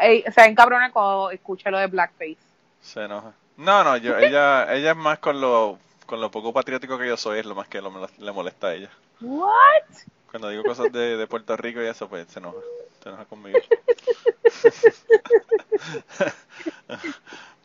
[0.00, 2.36] eh, se encabrona cuando escuché lo de Blackface.
[2.80, 3.32] Se enoja.
[3.56, 7.16] No, no, yo, ella, ella es más con lo, con lo poco patriótico que yo
[7.16, 8.90] soy es lo más que lo- le molesta a ella.
[9.20, 9.82] What?
[10.30, 12.58] Cuando digo cosas de, de Puerto Rico y eso, pues se enoja.
[13.02, 13.58] Se enoja conmigo.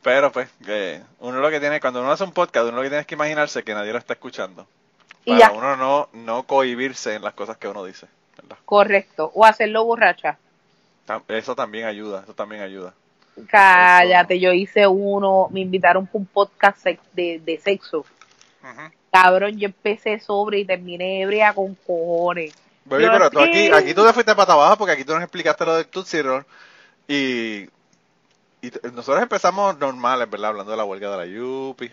[0.02, 2.90] Pero pues, que uno lo que tiene, cuando uno hace un podcast, uno lo que
[2.90, 4.66] tiene es que imaginarse que nadie lo está escuchando.
[5.26, 5.52] Y Para ya.
[5.52, 8.08] uno no, no cohibirse en las cosas que uno dice.
[8.38, 8.58] ¿verdad?
[8.66, 9.32] Correcto.
[9.36, 10.38] O hacerlo borracha.
[11.28, 12.94] Eso también ayuda, eso también ayuda.
[13.48, 18.06] Cállate, yo hice uno, me invitaron para un podcast de, de sexo.
[19.12, 22.54] Cabrón, yo empecé sobre y terminé ebria con cojones.
[22.86, 25.24] Baby, Yo pero tú aquí, aquí tú te fuiste para abajo porque aquí tú nos
[25.24, 26.46] explicaste lo del Tootsie Roll
[27.08, 27.62] y,
[28.62, 30.50] y nosotros empezamos normales, ¿verdad?
[30.50, 31.92] Hablando de la huelga de la Yupi.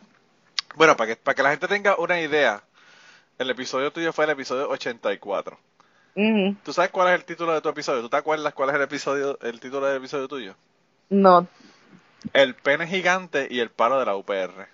[0.74, 2.62] Bueno, para que, para que la gente tenga una idea,
[3.39, 5.59] el episodio tuyo fue el episodio 84.
[6.14, 6.57] Ujú.
[6.64, 8.01] ¿Tú sabes cuál es el título de tu episodio?
[8.03, 10.55] ¿Tú te acuerdas cuál es el episodio, el título del episodio tuyo?
[11.11, 11.47] No,
[12.32, 14.66] El pene gigante y el palo de la UPR.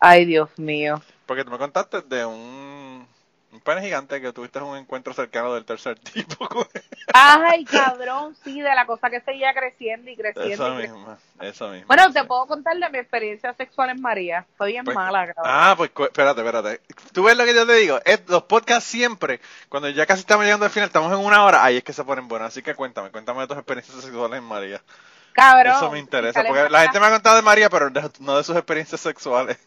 [0.00, 1.02] ay Dios mío.
[1.26, 3.06] Porque tú me contaste de un,
[3.52, 6.48] un pene gigante que tuviste un encuentro cercano del tercer tipo.
[7.14, 10.52] Ay, cabrón, sí, de la cosa que seguía creciendo y creciendo.
[10.52, 10.98] Esa y creciendo.
[10.98, 11.86] misma, esa misma.
[11.86, 14.44] Bueno, te puedo contar de mi experiencia sexual en María.
[14.58, 15.44] Fue bien Pues- mala, cabrón.
[15.46, 16.80] Ah, pues espérate, espérate.
[17.12, 17.98] ¿Tú ves lo que yo te digo?
[18.04, 21.64] Es- los podcasts siempre, cuando ya casi estamos llegando al final, estamos en una hora,
[21.64, 22.48] ahí es que se ponen buenos.
[22.48, 24.82] Así que cuéntame, cuéntame de tus experiencias sexuales en María.
[25.32, 25.74] cabrón.
[25.76, 27.90] Eso me interesa, porque más- la gente me ha contado de María, pero
[28.20, 29.58] no de sus experiencias sexuales.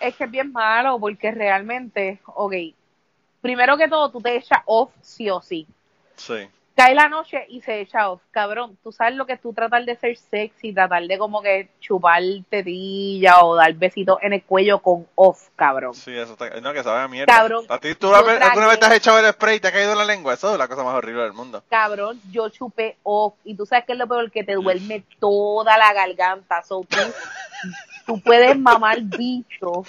[0.00, 2.54] Es que es bien malo porque realmente, ok,
[3.40, 5.66] primero que todo tú te echas off sí o sí.
[6.16, 6.48] Sí.
[6.76, 8.22] Cae la noche y se echa off.
[8.30, 11.68] Cabrón, tú sabes lo que es tú tratar de ser sexy, tratar de como que
[11.78, 15.92] chupar tetilla o dar besitos en el cuello con off, cabrón.
[15.92, 16.48] Sí, eso está...
[16.60, 17.34] No, que sabe a mierda.
[17.34, 19.72] Cabrón, ¿A ti tú alguna tragué- vez te has echado el spray y te ha
[19.72, 20.32] caído en la lengua?
[20.32, 21.62] Eso es la cosa más horrible del mundo.
[21.68, 25.76] Cabrón, yo chupé off y tú sabes que es lo peor que te duerme toda
[25.76, 26.62] la garganta.
[26.62, 26.96] So, tú,
[28.06, 29.84] tú puedes mamar bicho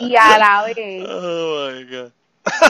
[0.00, 0.76] y a la vez
[1.08, 2.12] Oh, my God.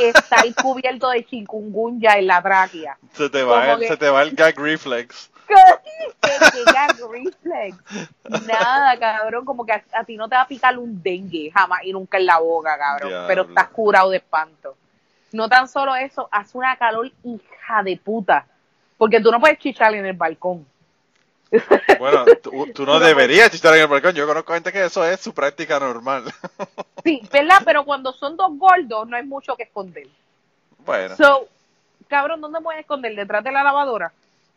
[0.01, 2.99] estar cubierto de chikungunya en la tráquea.
[3.15, 5.31] Se te va, Como el, que- se te va el gag reflex.
[7.11, 7.77] Reflex.
[8.47, 11.81] Nada, cabrón, como que a, a ti no te va a picar un dengue jamás
[11.85, 13.09] y nunca en la boca, cabrón.
[13.11, 13.29] Diablo.
[13.29, 14.77] Pero estás curado de espanto.
[15.33, 18.47] No tan solo eso, hace una calor hija de puta.
[18.99, 20.67] Porque tú no puedes chichar en el balcón.
[21.99, 24.15] Bueno, tú, tú no deberías chichar en el balcón.
[24.15, 26.25] Yo conozco gente que eso es su práctica normal.
[27.05, 27.63] Sí, ¿verdad?
[27.65, 30.07] Pero cuando son dos gordos, no hay mucho que esconder.
[30.87, 31.17] bueno.
[31.17, 31.49] So,
[32.07, 33.17] cabrón, ¿dónde puedes esconder?
[33.17, 34.13] ¿Detrás de la lavadora?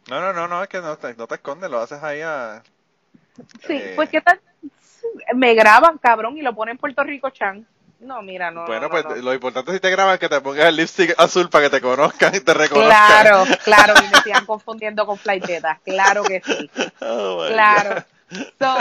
[0.08, 2.62] No, no, no, no, es que no te, no te escondes, lo haces ahí a...
[3.66, 3.94] Sí, Eh.
[3.96, 4.40] pues ¿qué tal?
[5.34, 7.66] Me graban, cabrón, y lo ponen en Puerto Rico, Chan.
[8.06, 8.66] No, mira, no.
[8.66, 9.16] bueno, no, pues no.
[9.16, 11.82] lo importante si te graban es que te pongas el lipstick azul para que te
[11.82, 13.22] conozcan y te reconozcan.
[13.22, 15.80] Claro, claro, y me sigan confundiendo con flightetas.
[15.82, 16.70] Claro que sí.
[17.02, 18.04] Oh, Claro.
[18.60, 18.78] So,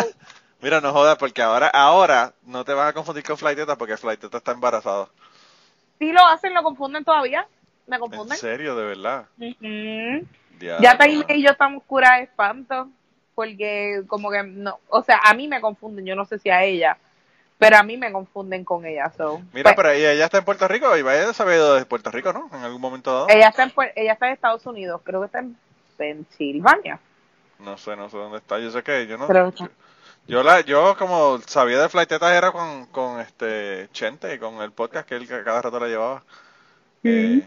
[0.61, 4.39] Mira, no jodas, porque ahora ahora no te vas a confundir con Flighteta porque Flighteta
[4.39, 5.11] está embarazado.
[5.99, 7.47] si lo hacen, lo confunden todavía.
[7.87, 8.39] ¿Me ¿En confunden?
[8.39, 9.27] serio, de verdad?
[9.39, 10.27] Ujú.
[10.59, 10.83] Diablo.
[10.83, 12.89] Ya Taylor y yo estamos curadas de espanto.
[13.35, 14.79] Porque, como que no.
[14.89, 16.07] O sea, a mí me confunden.
[16.07, 16.97] Yo no sé si a ella.
[17.59, 19.11] Pero a mí me confunden con ella.
[19.17, 19.41] So.
[19.53, 22.11] Mira, Pues, pero ella, ella está en Puerto Rico y vaya a saber de Puerto
[22.11, 22.51] Rico, ¿no?
[22.53, 23.27] En algún momento dado.
[23.29, 25.01] ella, está en, ella está en Estados Unidos.
[25.05, 25.57] Creo que está en
[25.97, 26.99] Pensilvania.
[27.61, 28.59] No sé, no sé dónde está.
[28.59, 29.29] Yo sé que yo no.
[29.29, 29.69] Que
[30.27, 34.73] Yo, la, yo como sabía de Flighteta era con, con este Chente y con el
[34.73, 36.23] podcast que él ca- cada rato la llevaba.
[37.05, 37.43] Eh,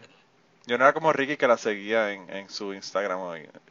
[0.68, 3.20] yo no era como Ricky que la seguía en, en su Instagram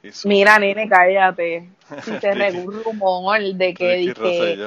[0.02, 1.68] y, y su Mira, nene, cállate.
[2.02, 4.62] Si te regó un rumor de que, Ricky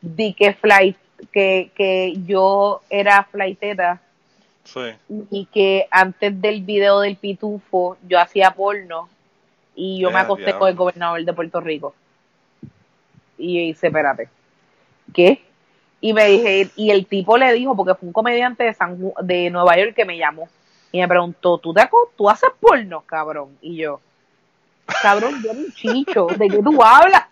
[0.00, 0.96] di que, flight,
[1.32, 4.00] que, que yo era flighteta
[4.66, 4.80] Sí.
[5.30, 9.08] y que antes del video del pitufo yo hacía porno
[9.76, 11.94] y yo me acosté con el gobernador de Puerto Rico.
[13.38, 14.28] Y hice, espérate,
[15.14, 15.40] ¿qué?
[16.00, 19.50] Y me dije, y el tipo le dijo, porque fue un comediante de, San, de
[19.50, 20.48] Nueva York que me llamó
[20.90, 23.56] y me preguntó, ¿tú, te, ¿tú haces porno, cabrón?
[23.60, 24.00] Y yo,
[25.02, 27.26] cabrón, yo era un chicho, ¿de qué tú hablas?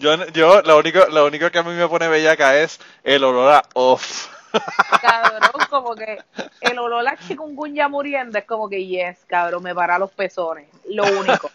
[0.00, 3.52] Yo, yo lo único, lo único que a mí me pone bellaca es el olor
[3.54, 4.28] a off.
[5.02, 6.18] cabrón, como que
[6.60, 11.04] el olor a chikungunya muriendo es como que yes, cabrón, me para los pezones, lo
[11.04, 11.50] único.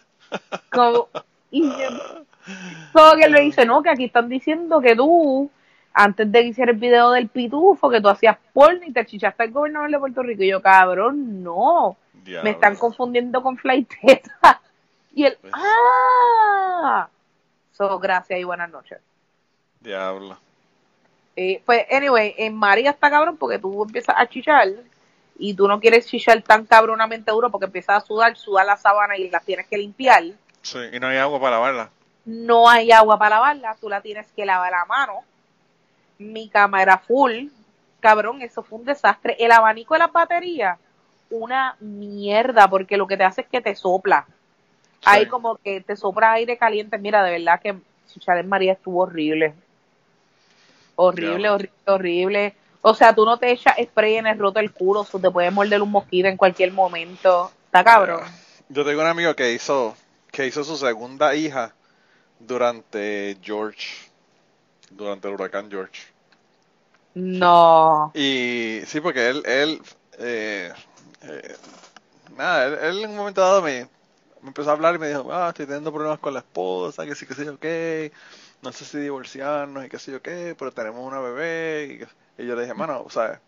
[0.70, 1.08] Como,
[1.50, 2.24] y yo-
[2.92, 5.50] como que él me dice, no, que aquí están diciendo que tú,
[5.92, 9.44] antes de que hiciera el video del pitufo, que tú hacías porno y te chichaste
[9.44, 10.42] al gobernador de Puerto Rico.
[10.42, 12.44] Y yo, cabrón, no, Diablo.
[12.44, 14.60] me están confundiendo con Flighteta.
[15.12, 15.52] Y él, Pues.
[15.56, 17.08] ah,
[17.80, 18.98] so, gracias y buenas noches.
[19.80, 20.36] Diablo.
[21.34, 24.68] Eh, pues, anyway, en María está cabrón porque tú empiezas a chichar
[25.38, 29.16] y tú no quieres chichar tan cabronamente duro porque empiezas a sudar, sudar la sábana
[29.16, 30.24] y las tienes que limpiar.
[30.60, 31.90] Sí, y no hay agua para lavarla.
[32.26, 35.20] no hay agua para lavarla, tú la tienes que lavar a mano.
[36.18, 37.46] Mi cama era full,
[38.00, 39.36] cabrón, eso fue un desastre.
[39.38, 40.78] El abanico de las baterías,
[41.30, 44.26] una mierda, porque lo que te hace es que te sopla.
[45.04, 46.98] Hay como que te sopla aire caliente.
[46.98, 47.74] Mira, de verdad que
[48.18, 49.54] Chalet María estuvo horrible.
[50.96, 52.54] Horrible, horrible, horrible.
[52.82, 55.50] O sea, tú no te echas spray en el roto del culo, o te puede
[55.50, 57.50] morder un mosquito en cualquier momento.
[57.66, 58.20] Está cabrón.
[58.68, 59.96] Yo tengo un amigo que hizo,
[60.30, 61.74] que hizo su segunda hija
[62.38, 64.10] durante George,
[64.90, 66.02] durante el huracán George.
[67.14, 68.12] No.
[68.14, 69.82] Y sí, porque él, él,
[70.18, 70.72] eh,
[71.22, 71.56] eh,
[72.36, 73.88] nada, él, él en un momento dado me,
[74.42, 77.14] me empezó a hablar y me dijo, ah, estoy teniendo problemas con la esposa, que
[77.14, 78.12] sí, que sé yo qué,
[78.62, 82.06] no sé si divorciarnos y que sé yo qué, pero tenemos una bebé.
[82.38, 83.40] Y, y yo le dije, mano, o sea,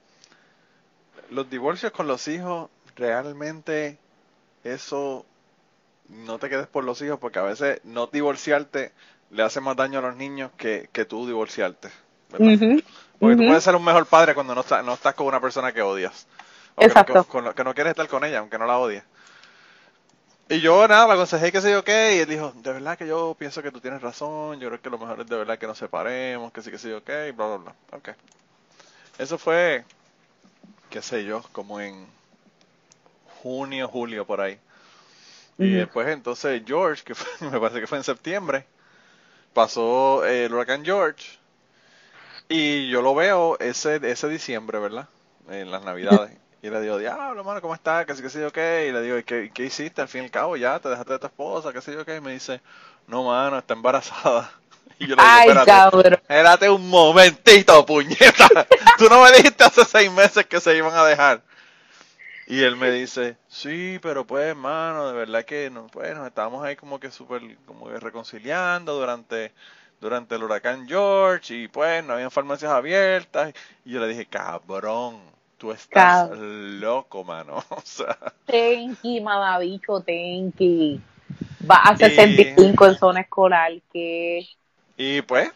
[1.30, 3.99] los divorcios con los hijos, realmente
[4.64, 5.26] eso,
[6.09, 8.93] no te quedes por los hijos, porque a veces no divorciarte
[9.30, 11.90] le hace más daño a los niños que, que tú divorciarte.
[12.30, 12.55] ¿verdad?
[13.20, 13.47] Porque tú ujú.
[13.47, 16.26] puedes ser un mejor padre cuando no, estás no estás con una persona que odias.
[16.76, 17.26] O que no- Exacto.
[17.26, 19.05] con lo- que no quieres estar con ella, aunque no la odies.
[20.49, 23.07] Y yo, nada, le aconsejé que sé yo qué, y él dijo, de verdad que
[23.07, 25.66] yo pienso que tú tienes razón, yo creo que lo mejor es de verdad que
[25.66, 27.74] nos separemos, que sí, que sé yo qué, y bla, bla, bla.
[27.99, 28.11] Ok.
[29.18, 29.84] Eso fue,
[30.90, 32.07] qué sé yo, como en
[33.43, 34.59] junio, julio, por ahí.
[35.61, 38.66] Y después entonces George, que fue- me parece que fue en septiembre,
[39.55, 41.38] pasó eh, el huracán George
[42.49, 45.09] y yo lo veo ese, ese diciembre, ¿verdad?
[45.49, 46.36] En las navidades.
[46.63, 48.07] Y le digo, diablo, mano, ¿cómo estás?
[48.07, 48.87] ¿Qué sé, qué sé yo qué?
[48.89, 50.57] Y le digo, ¿y qué, qué hiciste al fin y al cabo?
[50.57, 51.73] ¿Ya te dejaste de tu esposa?
[51.73, 52.17] ¿Qué sé yo qué?
[52.17, 52.61] Y me dice,
[53.09, 54.51] no, mano, está embarazada.
[54.99, 56.13] Y yo le digo, Ay, espérate, cabrón.
[56.13, 58.49] espérate un momentito, puñeta.
[58.99, 61.43] Tú no me dijiste hace seis meses que se iban a dejar.
[62.47, 66.65] Y él me dice, sí, pero pues, hermano, de verdad que no, pues, nos estábamos
[66.65, 69.53] ahí como que súper, como que reconciliando durante,
[70.01, 73.53] durante el huracán George y pues no habían farmacias abiertas.
[73.85, 75.21] Y yo le dije, cabrón,
[75.63, 77.63] tú estás loco, mano.
[77.71, 81.01] O sea, Tenki, mamabicho, tenki.
[81.71, 84.45] Va a Y- 65 en zona escolar, que...
[84.97, 85.51] y pues,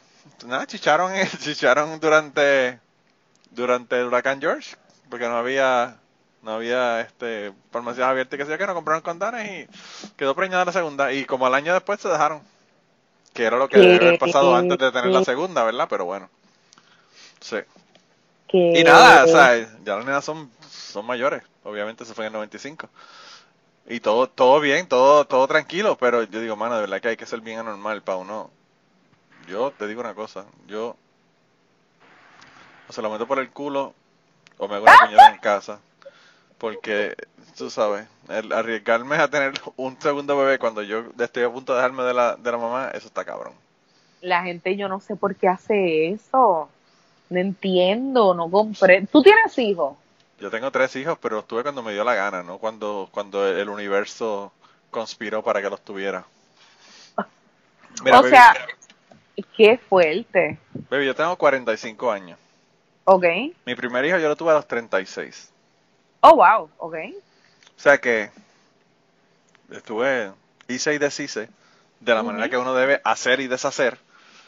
[0.47, 2.79] nada, chicharon, chicharon durante,
[3.51, 4.77] durante el huracán George,
[5.11, 5.97] porque no había,
[6.43, 10.65] no había, este, farmacias abiertas y que yo que no compraron condones y quedó preñada
[10.67, 11.13] la segunda.
[11.13, 12.43] Y como al año después se dejaron.
[13.35, 15.89] Que era lo que debe haber pasado antes de tener la segunda, ¿verdad?
[15.91, 16.31] Pero bueno.
[17.41, 17.59] Sí.
[18.49, 22.29] Que Y nada, o sea, ya las nenas son, son mayores, obviamente se fue en
[22.29, 22.89] el 95.
[23.89, 27.17] Y todo, todo bien, todo, todo tranquilo, pero yo digo, mano, de verdad que hay
[27.17, 28.51] que ser bien anormal para uno.
[29.49, 30.97] Yo te digo una cosa, yo
[32.89, 33.95] o se lo meto por el culo
[34.59, 35.81] o me hago una puñalada en casa.
[36.59, 37.15] Porque,
[37.57, 41.79] tú sabes, el arriesgarme a tener un segundo bebé cuando yo estoy a punto de
[41.79, 43.53] dejarme de la, de la mamá, eso está cabrón.
[44.23, 46.71] La gente, yo no sé por qué hace eso.
[47.29, 49.07] No entiendo, no compré.
[49.07, 49.97] ¿Tú tienes hijos?
[50.39, 52.59] Yo tengo tres hijos, pero los tuve cuando me dio la gana, ¿no?
[52.59, 54.53] Cuando, cuando el universo
[54.91, 56.24] conspiró para que los tuviera.
[58.05, 58.55] Mira, o baby, sea,
[59.57, 60.59] qué fuerte.
[60.91, 62.39] baby, yo tengo 45 años.
[63.05, 63.24] Ok.
[63.64, 65.51] Mi primer hijo yo lo tuve a los 36.
[66.20, 66.68] Oh, wow.
[66.79, 66.97] Ok.
[67.77, 68.31] O sea que
[69.70, 70.33] estuve,
[70.68, 71.49] hice y deshice
[72.01, 73.99] de la manera que uno debe hacer y deshacer.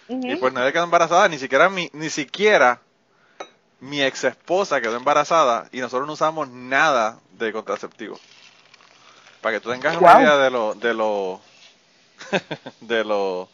[0.08, 2.80] Y pues nadie quedó embarazada, ni siquiera mi, ni siquiera
[3.80, 8.18] mi ex esposa quedó embarazada y nosotros no usamos nada de contraceptivo.
[9.40, 11.40] Para que tú tengas una idea de lo, de lo,
[12.80, 13.48] de lo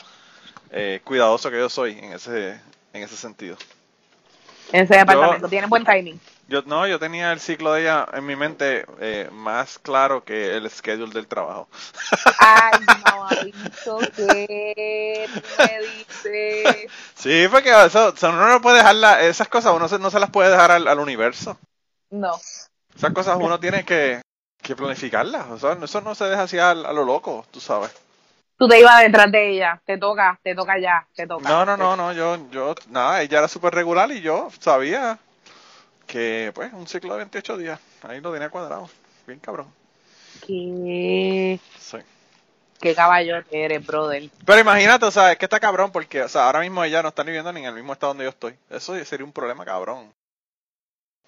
[0.71, 2.61] eh, cuidadoso que yo soy en ese,
[2.93, 3.57] en ese sentido.
[4.73, 5.49] En ese departamento.
[5.49, 6.19] Tiene buen timing.
[6.47, 10.57] Yo no, yo tenía el ciclo de ella en mi mente eh, más claro que
[10.57, 11.69] el schedule del trabajo.
[12.39, 15.27] Ay, mamabicho, ¿qué
[15.59, 16.91] me dices?
[17.15, 20.11] Sí, porque eso, o sea, uno no puede dejar la- esas cosas, uno se- no
[20.11, 21.57] se las puede dejar al, al universo.
[22.11, 22.33] No.
[22.95, 24.21] Esas cosas uno tiene que,
[24.63, 25.49] que planificarlas.
[25.51, 27.91] O sea, eso no se deja así a, a lo loco, tú sabes.
[28.57, 29.83] Tú te ibas detrás de ella.
[29.85, 31.49] Te toca, te toca ya, te toca.
[31.49, 35.19] No, no, no, no, yo, yo, nada, ella era súper regular y yo sabía
[36.15, 38.89] que, pues, un ciclo de 28 días, ahí lo tenía cuadrado,
[39.27, 39.67] bien cabrón.
[40.47, 41.99] Qué, Sí.
[42.81, 44.31] qué caballo eres, brother.
[44.47, 47.09] Pero imagínate, o sea, es que está cabrón porque, o sea, ahora mismo ella no
[47.09, 48.55] está ni viviendo ni en el mismo estado donde yo estoy.
[48.71, 50.12] Eso sería un problema cabrón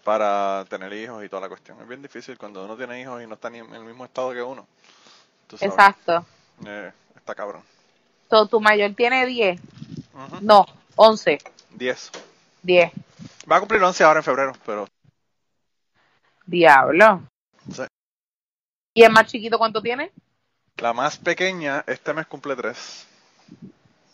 [0.05, 1.81] para tener hijos y toda la cuestión.
[1.83, 4.33] Es bien difícil cuando uno tiene hijos y no está ni en el mismo estado
[4.33, 4.69] que uno.
[5.61, 6.25] Exacto.
[6.65, 7.63] eh, está cabrón.
[8.31, 9.61] So, tu mayor tiene 10.
[10.15, 10.37] Ujú.
[10.43, 10.65] No,
[10.95, 11.39] 11.
[11.71, 12.13] 10.
[12.63, 12.93] 10.
[13.51, 14.87] Va a cumplir 11 ahora en febrero, pero
[16.47, 17.23] Diablo.
[17.73, 17.83] Sí.
[18.95, 20.13] ¿Y el más chiquito cuánto tiene?
[20.79, 23.07] la más pequeña este mes cumple 3.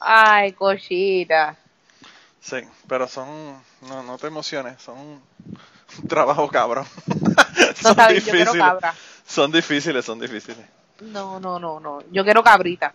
[0.00, 1.56] Ay, cosita.
[2.40, 2.56] Sí,
[2.88, 3.28] pero son,
[3.82, 5.22] no, no te emociones, son un
[6.08, 6.86] trabajo cabrón.
[7.82, 8.94] No son yo difíciles, cabra.
[9.26, 10.64] son difíciles, son difíciles.
[11.00, 12.00] No, no, no, no.
[12.12, 12.92] Yo quiero cabritas.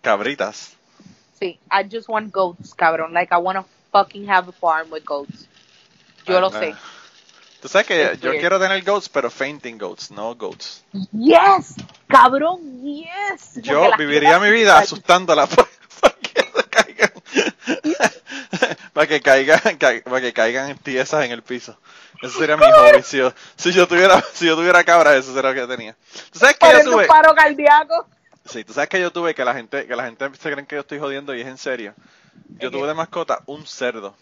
[0.00, 0.76] Cabritas.
[1.38, 3.12] Sí, I just want goats, cabrón.
[3.12, 5.46] Like, I want to fucking have a farm with goats.
[6.26, 6.74] Yo lo sé.
[7.60, 8.40] Tú sabes que yo weird.
[8.40, 10.82] quiero tener goats, pero fainting goats, no goats.
[11.12, 11.74] Yes,
[12.08, 13.50] cabrón, yes.
[13.54, 15.46] Porque Yo viviría mi vida asustándola
[16.00, 17.12] para, que se caigan.
[18.94, 21.76] para que caigan, ca- para que caigan tiesas en el piso.
[22.22, 23.02] Eso sería mi hobby.
[23.02, 25.96] Si yo, si yo tuviera, si yo tuviera cabra, eso sería lo que tenía.
[26.32, 27.02] ¿Tú sabes que yo tuve?
[27.02, 28.06] un paro cardíaco.
[28.46, 30.76] Sí, tú sabes que yo tuve que la gente, que la gente se creen que
[30.76, 31.94] yo estoy jodiendo y es en serio.
[32.58, 34.14] Yo tuve de mascota un cerdo.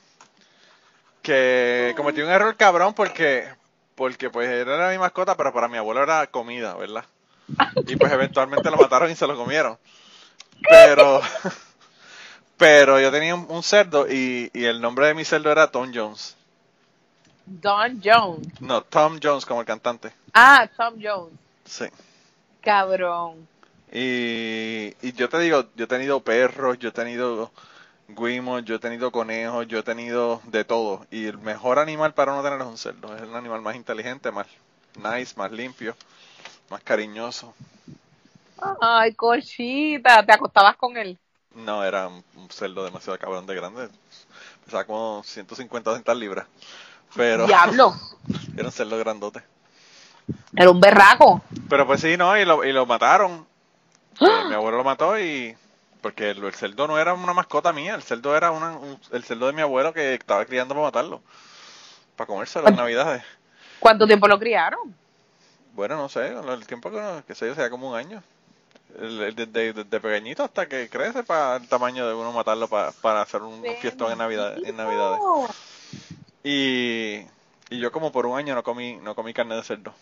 [1.23, 3.49] Que cometí un error cabrón porque,
[3.95, 7.05] porque pues era mi mascota, pero para mi abuelo era comida, ¿verdad?
[7.87, 9.79] Y pues eventualmente lo mataron y se lo comieron.
[10.69, 11.21] Pero,
[12.57, 15.91] pero yo tenía un, un cerdo y, y el nombre de mi cerdo era Tom
[15.95, 16.37] Jones.
[17.47, 18.61] Don Jones.
[18.61, 20.13] No, Tom Jones como el cantante.
[20.35, 21.33] Ah, Tom Jones.
[21.65, 21.87] Sí.
[22.61, 23.49] Cabrón.
[23.91, 27.51] Y, y yo te digo, yo he tenido perros, yo he tenido
[28.09, 31.07] guimos, yo he tenido conejos, yo he tenido de todo.
[31.11, 33.15] Y el mejor animal para uno tener es un cerdo.
[33.15, 34.47] Es el animal más inteligente, más
[34.97, 35.95] nice, más limpio,
[36.71, 37.55] más cariñoso.
[38.81, 40.25] Ay, cosita.
[40.25, 41.19] ¿Te acostabas con él?
[41.55, 43.89] No, era un, cerdo demasiado cabrón de grande.
[44.65, 46.47] Pesaba como 150 o 200 libras.
[47.15, 47.95] Pero Diablo.
[48.57, 49.43] era un cerdo grandote.
[50.55, 51.43] Era un berraco.
[51.69, 53.47] Pero pues sí, no, y lo, y lo mataron.
[54.21, 55.57] Eh, mi abuelo lo mató y...
[56.03, 59.25] Porque el, el cerdo no era una mascota mía, el cerdo era una, un- el
[59.25, 61.23] cerdo de mi abuelo que estaba criando para matarlo.
[62.17, 63.25] Para comérselo en Navidades.
[63.81, 64.95] ¿Cuánto tiempo lo criaron?
[65.75, 68.23] Bueno, no sé, el tiempo que, que sé yo, sea como un año.
[68.99, 73.43] Desde, desde pequeñito hasta que crece para el tamaño de uno matarlo para, para hacer
[73.43, 75.25] un fiestón en, Navidad, en Navidades.
[76.43, 77.21] Y,
[77.71, 79.95] y yo como por un año no comí, no comí carne de cerdo.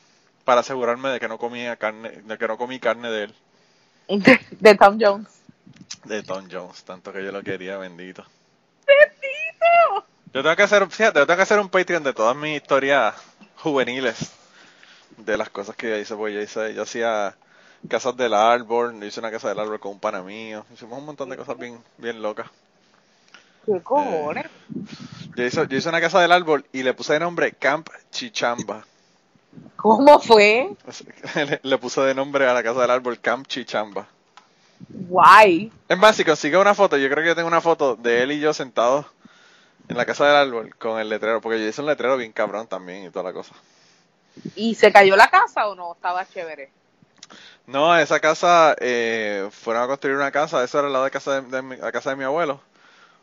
[0.45, 3.35] Para asegurarme de que no comía carne, de que no comí carne de él.
[4.09, 5.43] De, de Tom Jones.
[6.07, 8.25] De Tom Jones, tanto que yo lo quería, bendito.
[8.87, 10.07] ¡Bendito!
[10.33, 13.15] Yo tengo que hacer, fíjate, yo tengo que hacer un Patreon de todas mis historias
[13.57, 14.33] juveniles.
[15.17, 17.35] De las cosas que yo hice, pues yo hice, yo hacía
[17.89, 21.07] casas del árbol, yo hice una casa del árbol con un pana mío, hicimos un
[21.07, 22.47] montón de cosas bien, bien locas.
[23.65, 24.47] ¿Qué cojones?
[25.35, 28.87] Yo hice, yo hice una casa del árbol y le puse de nombre Camp Chichamba.
[29.75, 30.71] ¿Cómo fue?
[31.35, 34.07] le, le puse de nombre a la casa del árbol Camp Chichamba.
[34.89, 35.73] Guay.
[35.89, 38.33] Es más, si consigo una foto, yo creo que yo tengo una foto de él
[38.33, 39.07] y yo sentados
[39.89, 42.67] en la casa del árbol con el letrero, porque yo hice un letrero bien cabrón
[42.67, 43.55] también y toda la cosa.
[44.55, 45.95] ¿Y se cayó la casa o no?
[45.95, 46.71] Estaba chévere.
[47.67, 51.41] No, esa casa, eh, fueron a construir una casa, eso era al lado de casa
[51.41, 52.61] de, de mi, la casa de mi abuelo.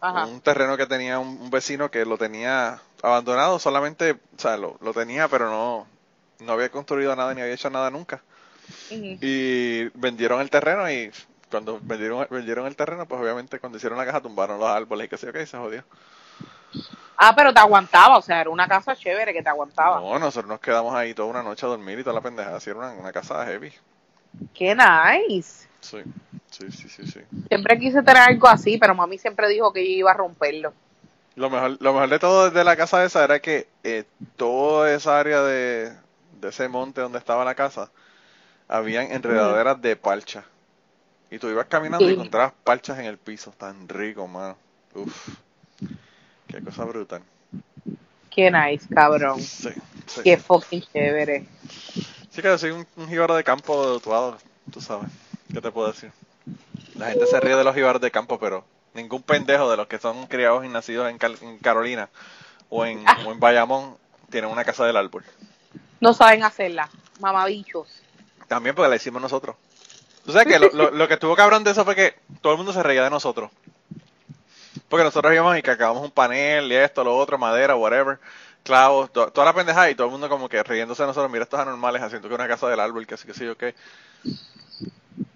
[0.02, 0.26] Ajá.
[0.26, 4.78] Un terreno que tenía un, un vecino que lo tenía abandonado, solamente, o sea, lo,
[4.82, 5.88] lo tenía, pero no,
[6.40, 8.22] no había construido nada ni había hecho nada nunca.
[8.92, 9.18] Ujú.
[9.22, 11.12] Y vendieron el terreno y
[11.54, 15.10] cuando vendieron, vendieron el terreno, pues obviamente cuando hicieron la casa tumbaron los árboles y
[15.10, 15.84] que sé yo qué, y se jodió.
[17.16, 20.00] Ah, pero te aguantaba, o sea, era una casa chévere que te aguantaba.
[20.00, 22.72] No, nosotros nos quedamos ahí toda una noche a dormir y toda la pendejada, así
[22.72, 23.72] era una, una casa heavy.
[24.56, 25.68] Qué nice.
[25.80, 26.00] Sí,
[26.50, 27.22] sí, sí, sí, sí.
[27.50, 30.74] Siempre quise tener algo así, pero mami siempre dijo que yo iba a romperlo.
[31.36, 34.06] Lo mejor, lo mejor de todo de la casa esa era que eh,
[34.38, 35.94] toda esa área de,
[36.42, 37.92] de ese monte donde estaba la casa,
[38.68, 40.46] habían enredaderas de parcha.
[41.34, 43.52] Y tú ibas caminando y encontrabas parchas en el piso.
[43.58, 44.56] Tan rico, mano.
[44.94, 45.30] Uf.
[46.48, 47.24] Qué cosa brutal.
[48.30, 49.42] Qué nice, cabrón.
[49.42, 49.70] Sí,
[50.06, 50.22] sí.
[50.24, 51.48] Qué fucking chévere.
[52.30, 54.38] Sí que yo soy un, un de campo de Utuado,
[54.72, 55.10] tú sabes.
[55.52, 56.12] ¿Qué te puedo decir?
[56.94, 58.64] La gente se ríe de los jíbaros de campo, pero
[58.94, 62.10] ningún pendejo de los que son criados y nacidos en, Cal- en Carolina
[62.70, 63.98] o en, o en Bayamón
[64.30, 65.24] tiene una casa del árbol.
[66.00, 67.88] No saben hacerla, mamabichos.
[68.48, 69.56] También porque la hicimos nosotros.
[70.26, 72.58] Tú sabes que lo, lo- lo que estuvo cabrón de eso fue que todo el
[72.58, 73.52] mundo se reía de nosotros.
[74.90, 78.20] Porque nosotros íbamos y cacábamos un panel y esto, lo otro, madera, whatever,
[78.64, 81.44] clavos, to- toda la pendejada y todo el mundo como que riéndose de nosotros, mira
[81.44, 83.76] estos anormales haciendo que una casa del árbol, que así que sí, qué.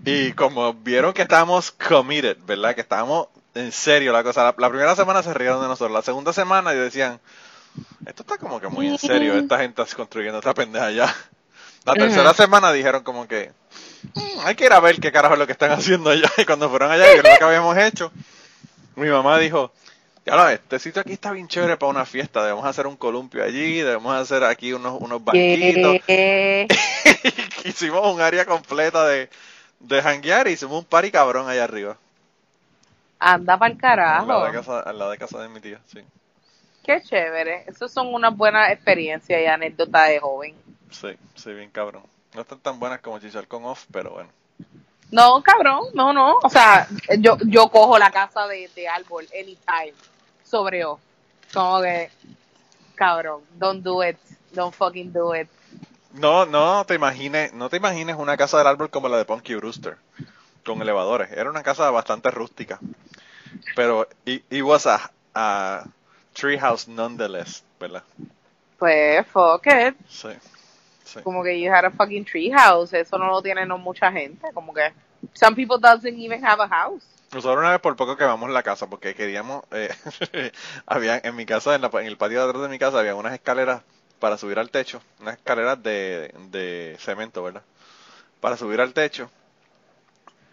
[0.05, 2.75] Y como vieron que estábamos committed, ¿verdad?
[2.75, 4.43] Que estábamos en serio la cosa.
[4.43, 5.91] La, la primera semana se rieron de nosotros.
[5.93, 7.19] La segunda semana y decían,
[8.05, 11.13] esto está como que muy en serio, esta gente está construyendo esta pendeja ya.
[11.85, 13.66] La tercera semana dijeron como que, "Mm,
[14.43, 16.29] hay que ir a ver qué carajo es lo que están haciendo allá.
[16.37, 18.11] Y cuando fueron allá vieron lo que habíamos hecho,
[18.95, 19.71] mi mamá dijo,
[20.25, 23.79] ya este sitio aquí está bien chévere para una fiesta, debemos hacer un columpio allí,
[23.81, 25.97] debemos hacer aquí unos, unos banquitos.
[27.63, 29.29] Hicimos un área completa de,
[29.79, 31.97] de janguear y hicimos un party cabrón allá arriba.
[33.19, 34.27] Anda para el Al carajo.
[34.27, 35.99] lado, de casa, al lado de casa de mi tía, sí.
[36.83, 37.63] Qué chévere.
[37.67, 40.55] Esas son unas buenas experiencias y anécdotas de joven.
[40.91, 42.03] Sí, sí, bien cabrón.
[42.37, 44.29] No están tan buenas como chichar con off, pero bueno.
[45.09, 46.37] No, cabrón, no, no.
[46.43, 49.95] O sea, yo, yo cojo la casa de, de árbol anytime
[50.43, 50.99] sobre off.
[51.51, 52.11] Como que,
[52.93, 54.17] cabrón, don't do it.
[54.51, 55.49] Don't fucking do it.
[56.13, 59.55] No, no te imagines, no te imagines una casa del árbol como la de Punky
[59.55, 59.97] Brewster,
[60.63, 61.31] con elevadores.
[61.31, 62.79] Era una casa bastante rústica.
[63.75, 65.85] Pero it, it was a, a
[66.33, 68.03] treehouse nonetheless, ¿verdad?
[68.77, 69.95] Pues, fuck it.
[70.07, 70.29] Sí.
[71.07, 71.19] Sí.
[71.21, 72.93] Como que you had a fucking tree house.
[72.93, 74.47] Eso no lo tiene no mucha gente.
[74.53, 74.93] Como que,
[75.33, 77.03] some people doesn't even have a house.
[77.33, 79.89] Nosotros una vez por poco quemamos la casa porque queríamos, eh,
[80.85, 83.15] había en mi casa, en, la, en el patio de atrás de mi casa, había
[83.15, 83.81] unas escaleras
[84.19, 87.63] para subir al techo, unas escaleras de, de cemento, ¿verdad?
[88.39, 89.29] Para subir al techo.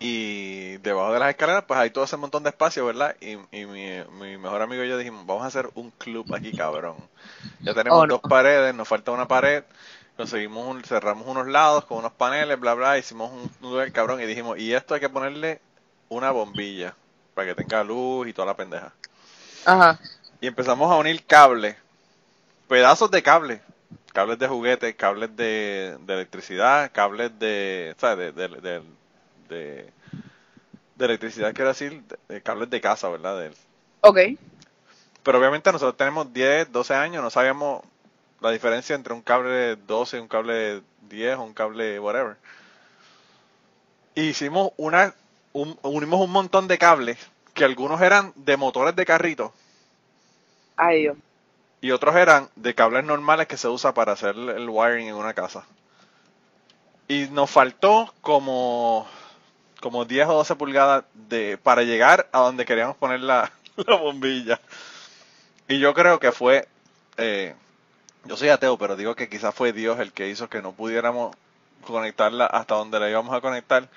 [0.01, 3.17] Y debajo de las escaleras, pues hay todo ese montón de espacio, ¿verdad?
[3.21, 6.53] Y, y mi, mi mejor amigo y yo dijimos, vamos a hacer un club aquí,
[6.55, 6.97] cabrón.
[7.61, 8.15] Ya tenemos Oh, no.
[8.15, 9.65] dos paredes, nos falta una pared.
[10.17, 14.21] Conseguimos un, cerramos unos lados con unos paneles, bla, bla, hicimos un nudo del cabrón
[14.21, 15.61] y dijimos, y esto hay que ponerle
[16.09, 16.97] una bombilla
[17.35, 18.93] para que tenga luz y toda la pendeja.
[19.65, 19.99] Ajá.
[20.41, 21.77] Y empezamos a unir cables,
[22.69, 23.61] pedazos de cables,
[24.12, 28.35] cables de juguete, cables de, de electricidad, cables de, ¿sabes?
[28.35, 28.61] De, de,
[29.49, 29.93] de,
[30.97, 33.53] de- electricidad, quiero decir, de- de cables de casa, ¿verdad?
[34.03, 34.19] Ok.
[35.23, 37.83] pero obviamente nosotros tenemos 10, 12 años, no sabíamos
[38.41, 41.99] la diferencia entre un cable de 12 y un cable de 10 o un cable
[42.01, 42.37] whatever.
[44.16, 45.14] Y hicimos una,
[45.53, 47.18] un- unimos un montón de cables
[47.55, 49.55] que algunos eran de motores de carrito
[50.76, 51.16] Ay, Dios.
[51.80, 55.35] y otros eran de cables normales que se usa para hacer el wiring en una
[55.35, 55.64] casa.
[57.09, 59.07] Y nos faltó como,
[59.80, 64.61] como 10 o 12 pulgadas de, para llegar a donde queríamos poner la, la bombilla.
[65.68, 66.68] Y yo creo que fue,
[67.16, 67.55] eh,
[68.25, 71.35] yo soy ateo, pero digo que quizás fue Dios el que hizo que no pudiéramos
[71.87, 73.89] conectarla hasta donde la íbamos a conectar.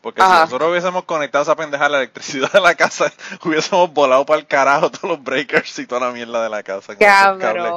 [0.00, 3.10] Porque si nosotros hubiésemos conectado esa pendeja a la electricidad de la casa,
[3.42, 6.94] hubiésemos volado para el carajo todos los breakers y toda la mierda de la casa.
[6.94, 7.72] Con esos cables,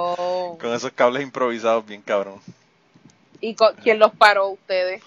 [0.59, 2.41] con esos cables improvisados bien cabrón.
[3.39, 5.01] ¿Y quién los paró ustedes?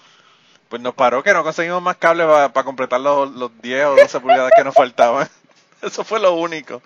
[0.67, 4.19] Pues nos paró que no conseguimos más cables para completar los, los 10 o 12
[4.19, 5.29] pulgadas que nos faltaban.
[5.81, 6.81] Eso fue lo único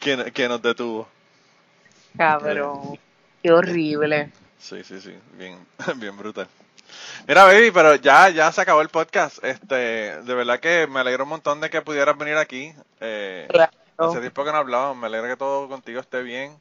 [0.00, 1.06] que, que nos detuvo.
[2.16, 2.98] Cabrón.
[3.46, 4.32] Qué horrible.
[4.58, 5.56] Sí, sí, sí, bien,
[5.98, 6.48] bien brutal.
[7.28, 9.38] Mira, baby, pero ya, ya se acabó el podcast.
[9.44, 12.74] Este, de verdad que me alegro un montón de que pudieras venir aquí.
[13.00, 13.70] Eh, Claro.
[13.98, 16.56] hace tiempo que no hablábamos, me alegra que todo contigo esté bien,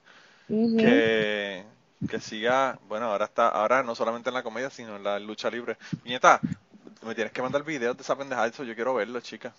[0.47, 0.77] Ujú.
[0.77, 1.63] que,
[2.07, 5.49] que siga, bueno, ahora está, ahora no solamente en la comedia, sino en la lucha
[5.49, 5.77] libre.
[6.03, 6.39] Nieta,
[7.01, 9.53] me tienes que mandar videos de esa pendejada, eso yo quiero verlo, chica.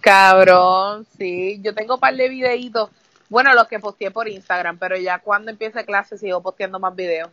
[0.00, 1.60] Cabrón, sí.
[1.62, 2.88] Yo tengo un par de videitos.
[3.32, 7.30] Bueno, los que posteé por Instagram, pero ya cuando empiece clase sigo posteando más videos.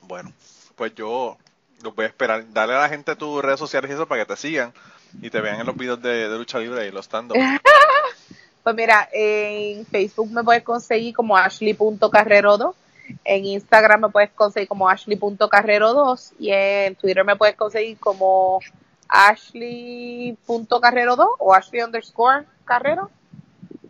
[0.00, 0.32] Bueno,
[0.74, 1.36] pues yo
[1.82, 2.50] los voy a esperar.
[2.50, 4.72] Dale a la gente tus redes sociales y eso para que te sigan
[5.20, 7.34] y te vean en los videos de, de lucha libre y los stand
[8.62, 12.74] Pues mira, en Facebook me puedes conseguir como ashley.carrero2,
[13.22, 18.60] en Instagram me puedes conseguir como ashley.carrero2 y en Twitter me puedes conseguir como
[19.08, 23.10] ashley.carrero2 o ashley underscore carrero,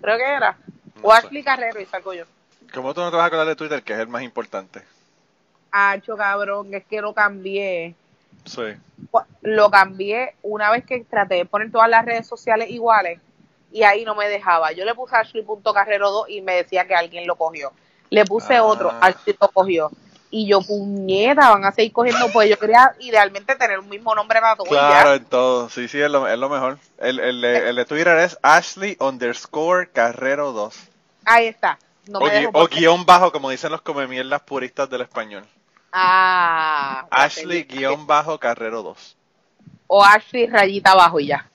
[0.00, 0.58] creo que era,
[1.04, 2.24] o ashley carrero y saco yo.
[2.72, 4.82] ¿Cómo tú no te vas a acordar de Twitter, que es el más importante?
[5.70, 7.94] Hacho cabrón, es que lo cambié.
[8.44, 8.62] Sí.
[9.42, 13.20] Lo cambié una vez que traté de poner todas las redes sociales iguales
[13.72, 14.72] y ahí no me dejaba.
[14.72, 17.72] Yo le puse ashley.carrero2 y me decía que alguien lo cogió.
[18.10, 18.64] Le puse Ah.
[18.64, 19.90] otro, Ashley lo cogió.
[20.30, 24.40] Y yo, puñeta, van a seguir cogiendo, pues yo quería idealmente tener un mismo nombre
[24.40, 24.66] para todo.
[24.68, 24.88] y ya.
[24.88, 25.68] Claro, en todo.
[25.70, 26.78] Sí, sí, es lo, es lo mejor.
[26.98, 30.88] El, el, de- el de Twitter es Ashley underscore Carrero 2.
[31.24, 31.78] Ahí está.
[32.06, 35.46] No o, me gui- o guion bajo, como dicen los comemierdas puristas del español.
[35.92, 37.06] Ah.
[37.10, 39.16] Ashley guion bajo Carrero 2.
[39.86, 41.48] O Ashley rayita abajo y ya.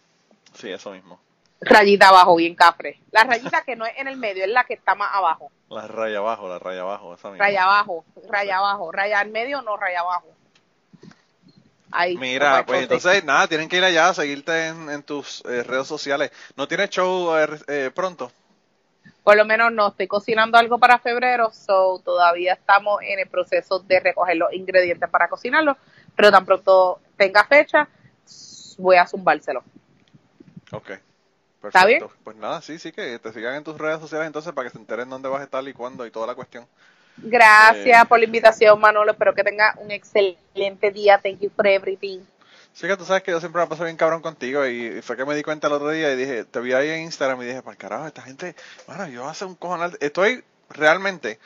[0.53, 1.19] Sí, eso mismo.
[1.61, 2.99] Rayita abajo, bien cafre.
[3.11, 5.51] La rayita que no es en el medio, es la que está más abajo.
[5.69, 7.45] La raya abajo, la raya abajo, esa misma.
[7.45, 10.27] Raya abajo, raya abajo, raya al medio, no raya abajo.
[11.91, 12.15] Ahí.
[12.17, 15.87] Mira, pues entonces, nada, tienen que ir allá a seguirte en, en tus eh, redes
[15.87, 16.31] sociales.
[16.55, 18.31] ¿No tienes show eh, eh, pronto?
[19.23, 23.79] Por lo menos no, estoy cocinando algo para febrero, so todavía estamos en el proceso
[23.79, 25.77] de recoger los ingredientes para cocinarlo,
[26.15, 27.87] pero tan pronto tenga fecha,
[28.77, 29.63] voy a zumbárselo.
[30.71, 30.91] Ok.
[31.61, 31.67] Perfecto.
[31.67, 32.03] ¿Está bien?
[32.23, 34.79] Pues nada, sí, sí, que te sigan en tus redes sociales entonces para que se
[34.79, 36.65] enteren dónde vas a estar y cuándo y toda la cuestión.
[37.17, 38.07] Gracias Eh.
[38.07, 39.11] por la invitación, Manolo.
[39.11, 41.19] Espero que tenga un excelente día.
[41.21, 42.21] Thank you for everything.
[42.79, 45.25] Sí que tú sabes que yo siempre me paso bien cabrón contigo y fue que
[45.25, 47.61] me di cuenta el otro día y dije, te vi ahí en Instagram y dije,
[47.61, 48.55] para carajo, esta gente,
[48.87, 51.39] bueno, yo hace un cojonal, estoy realmente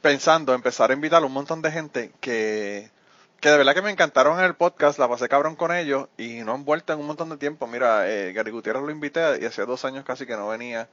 [0.00, 2.90] pensando empezar a invitar a un montón de gente que,
[3.38, 6.38] que de verdad que me encantaron en el podcast, la pasé cabrón con ellos y
[6.38, 7.66] no han vuelto en un montón de tiempo.
[7.66, 10.88] Mira, eh, Gary Gutiérrez lo invité y hace dos años casi que no venía.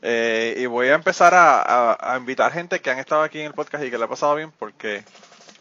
[0.00, 3.48] Eh, y voy a empezar a, a, a invitar gente que han estado aquí en
[3.48, 5.04] el podcast y que le ha pasado bien porque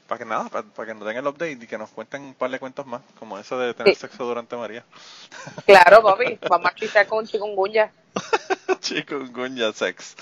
[0.08, 2.34] para que nada, para, para, que nos den el update y que nos cuenten un
[2.34, 4.02] par de cuentos más, como eso de tener Sí.
[4.02, 4.84] sexo durante María.
[5.66, 6.38] Claro, papi.
[6.50, 7.92] Vamos a chistar con chikungunya.
[8.82, 10.16] Chikungunya sex.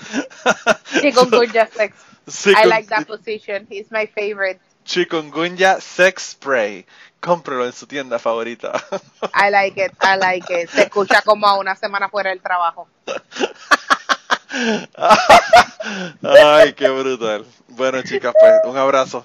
[1.00, 1.94] Chikungunya sex.
[2.26, 3.66] I Chikun- like that position.
[3.70, 4.60] It's my favorite.
[4.84, 6.86] Chikungunya sex spray.
[7.20, 8.72] Cómprelo en su tienda favorita.
[9.34, 9.92] I like it.
[10.00, 10.70] I like it.
[10.70, 12.88] Se escucha como a una semana fuera del trabajo.
[16.22, 17.46] Ay, qué brutal.
[17.68, 19.24] Bueno, chicas, pues un abrazo.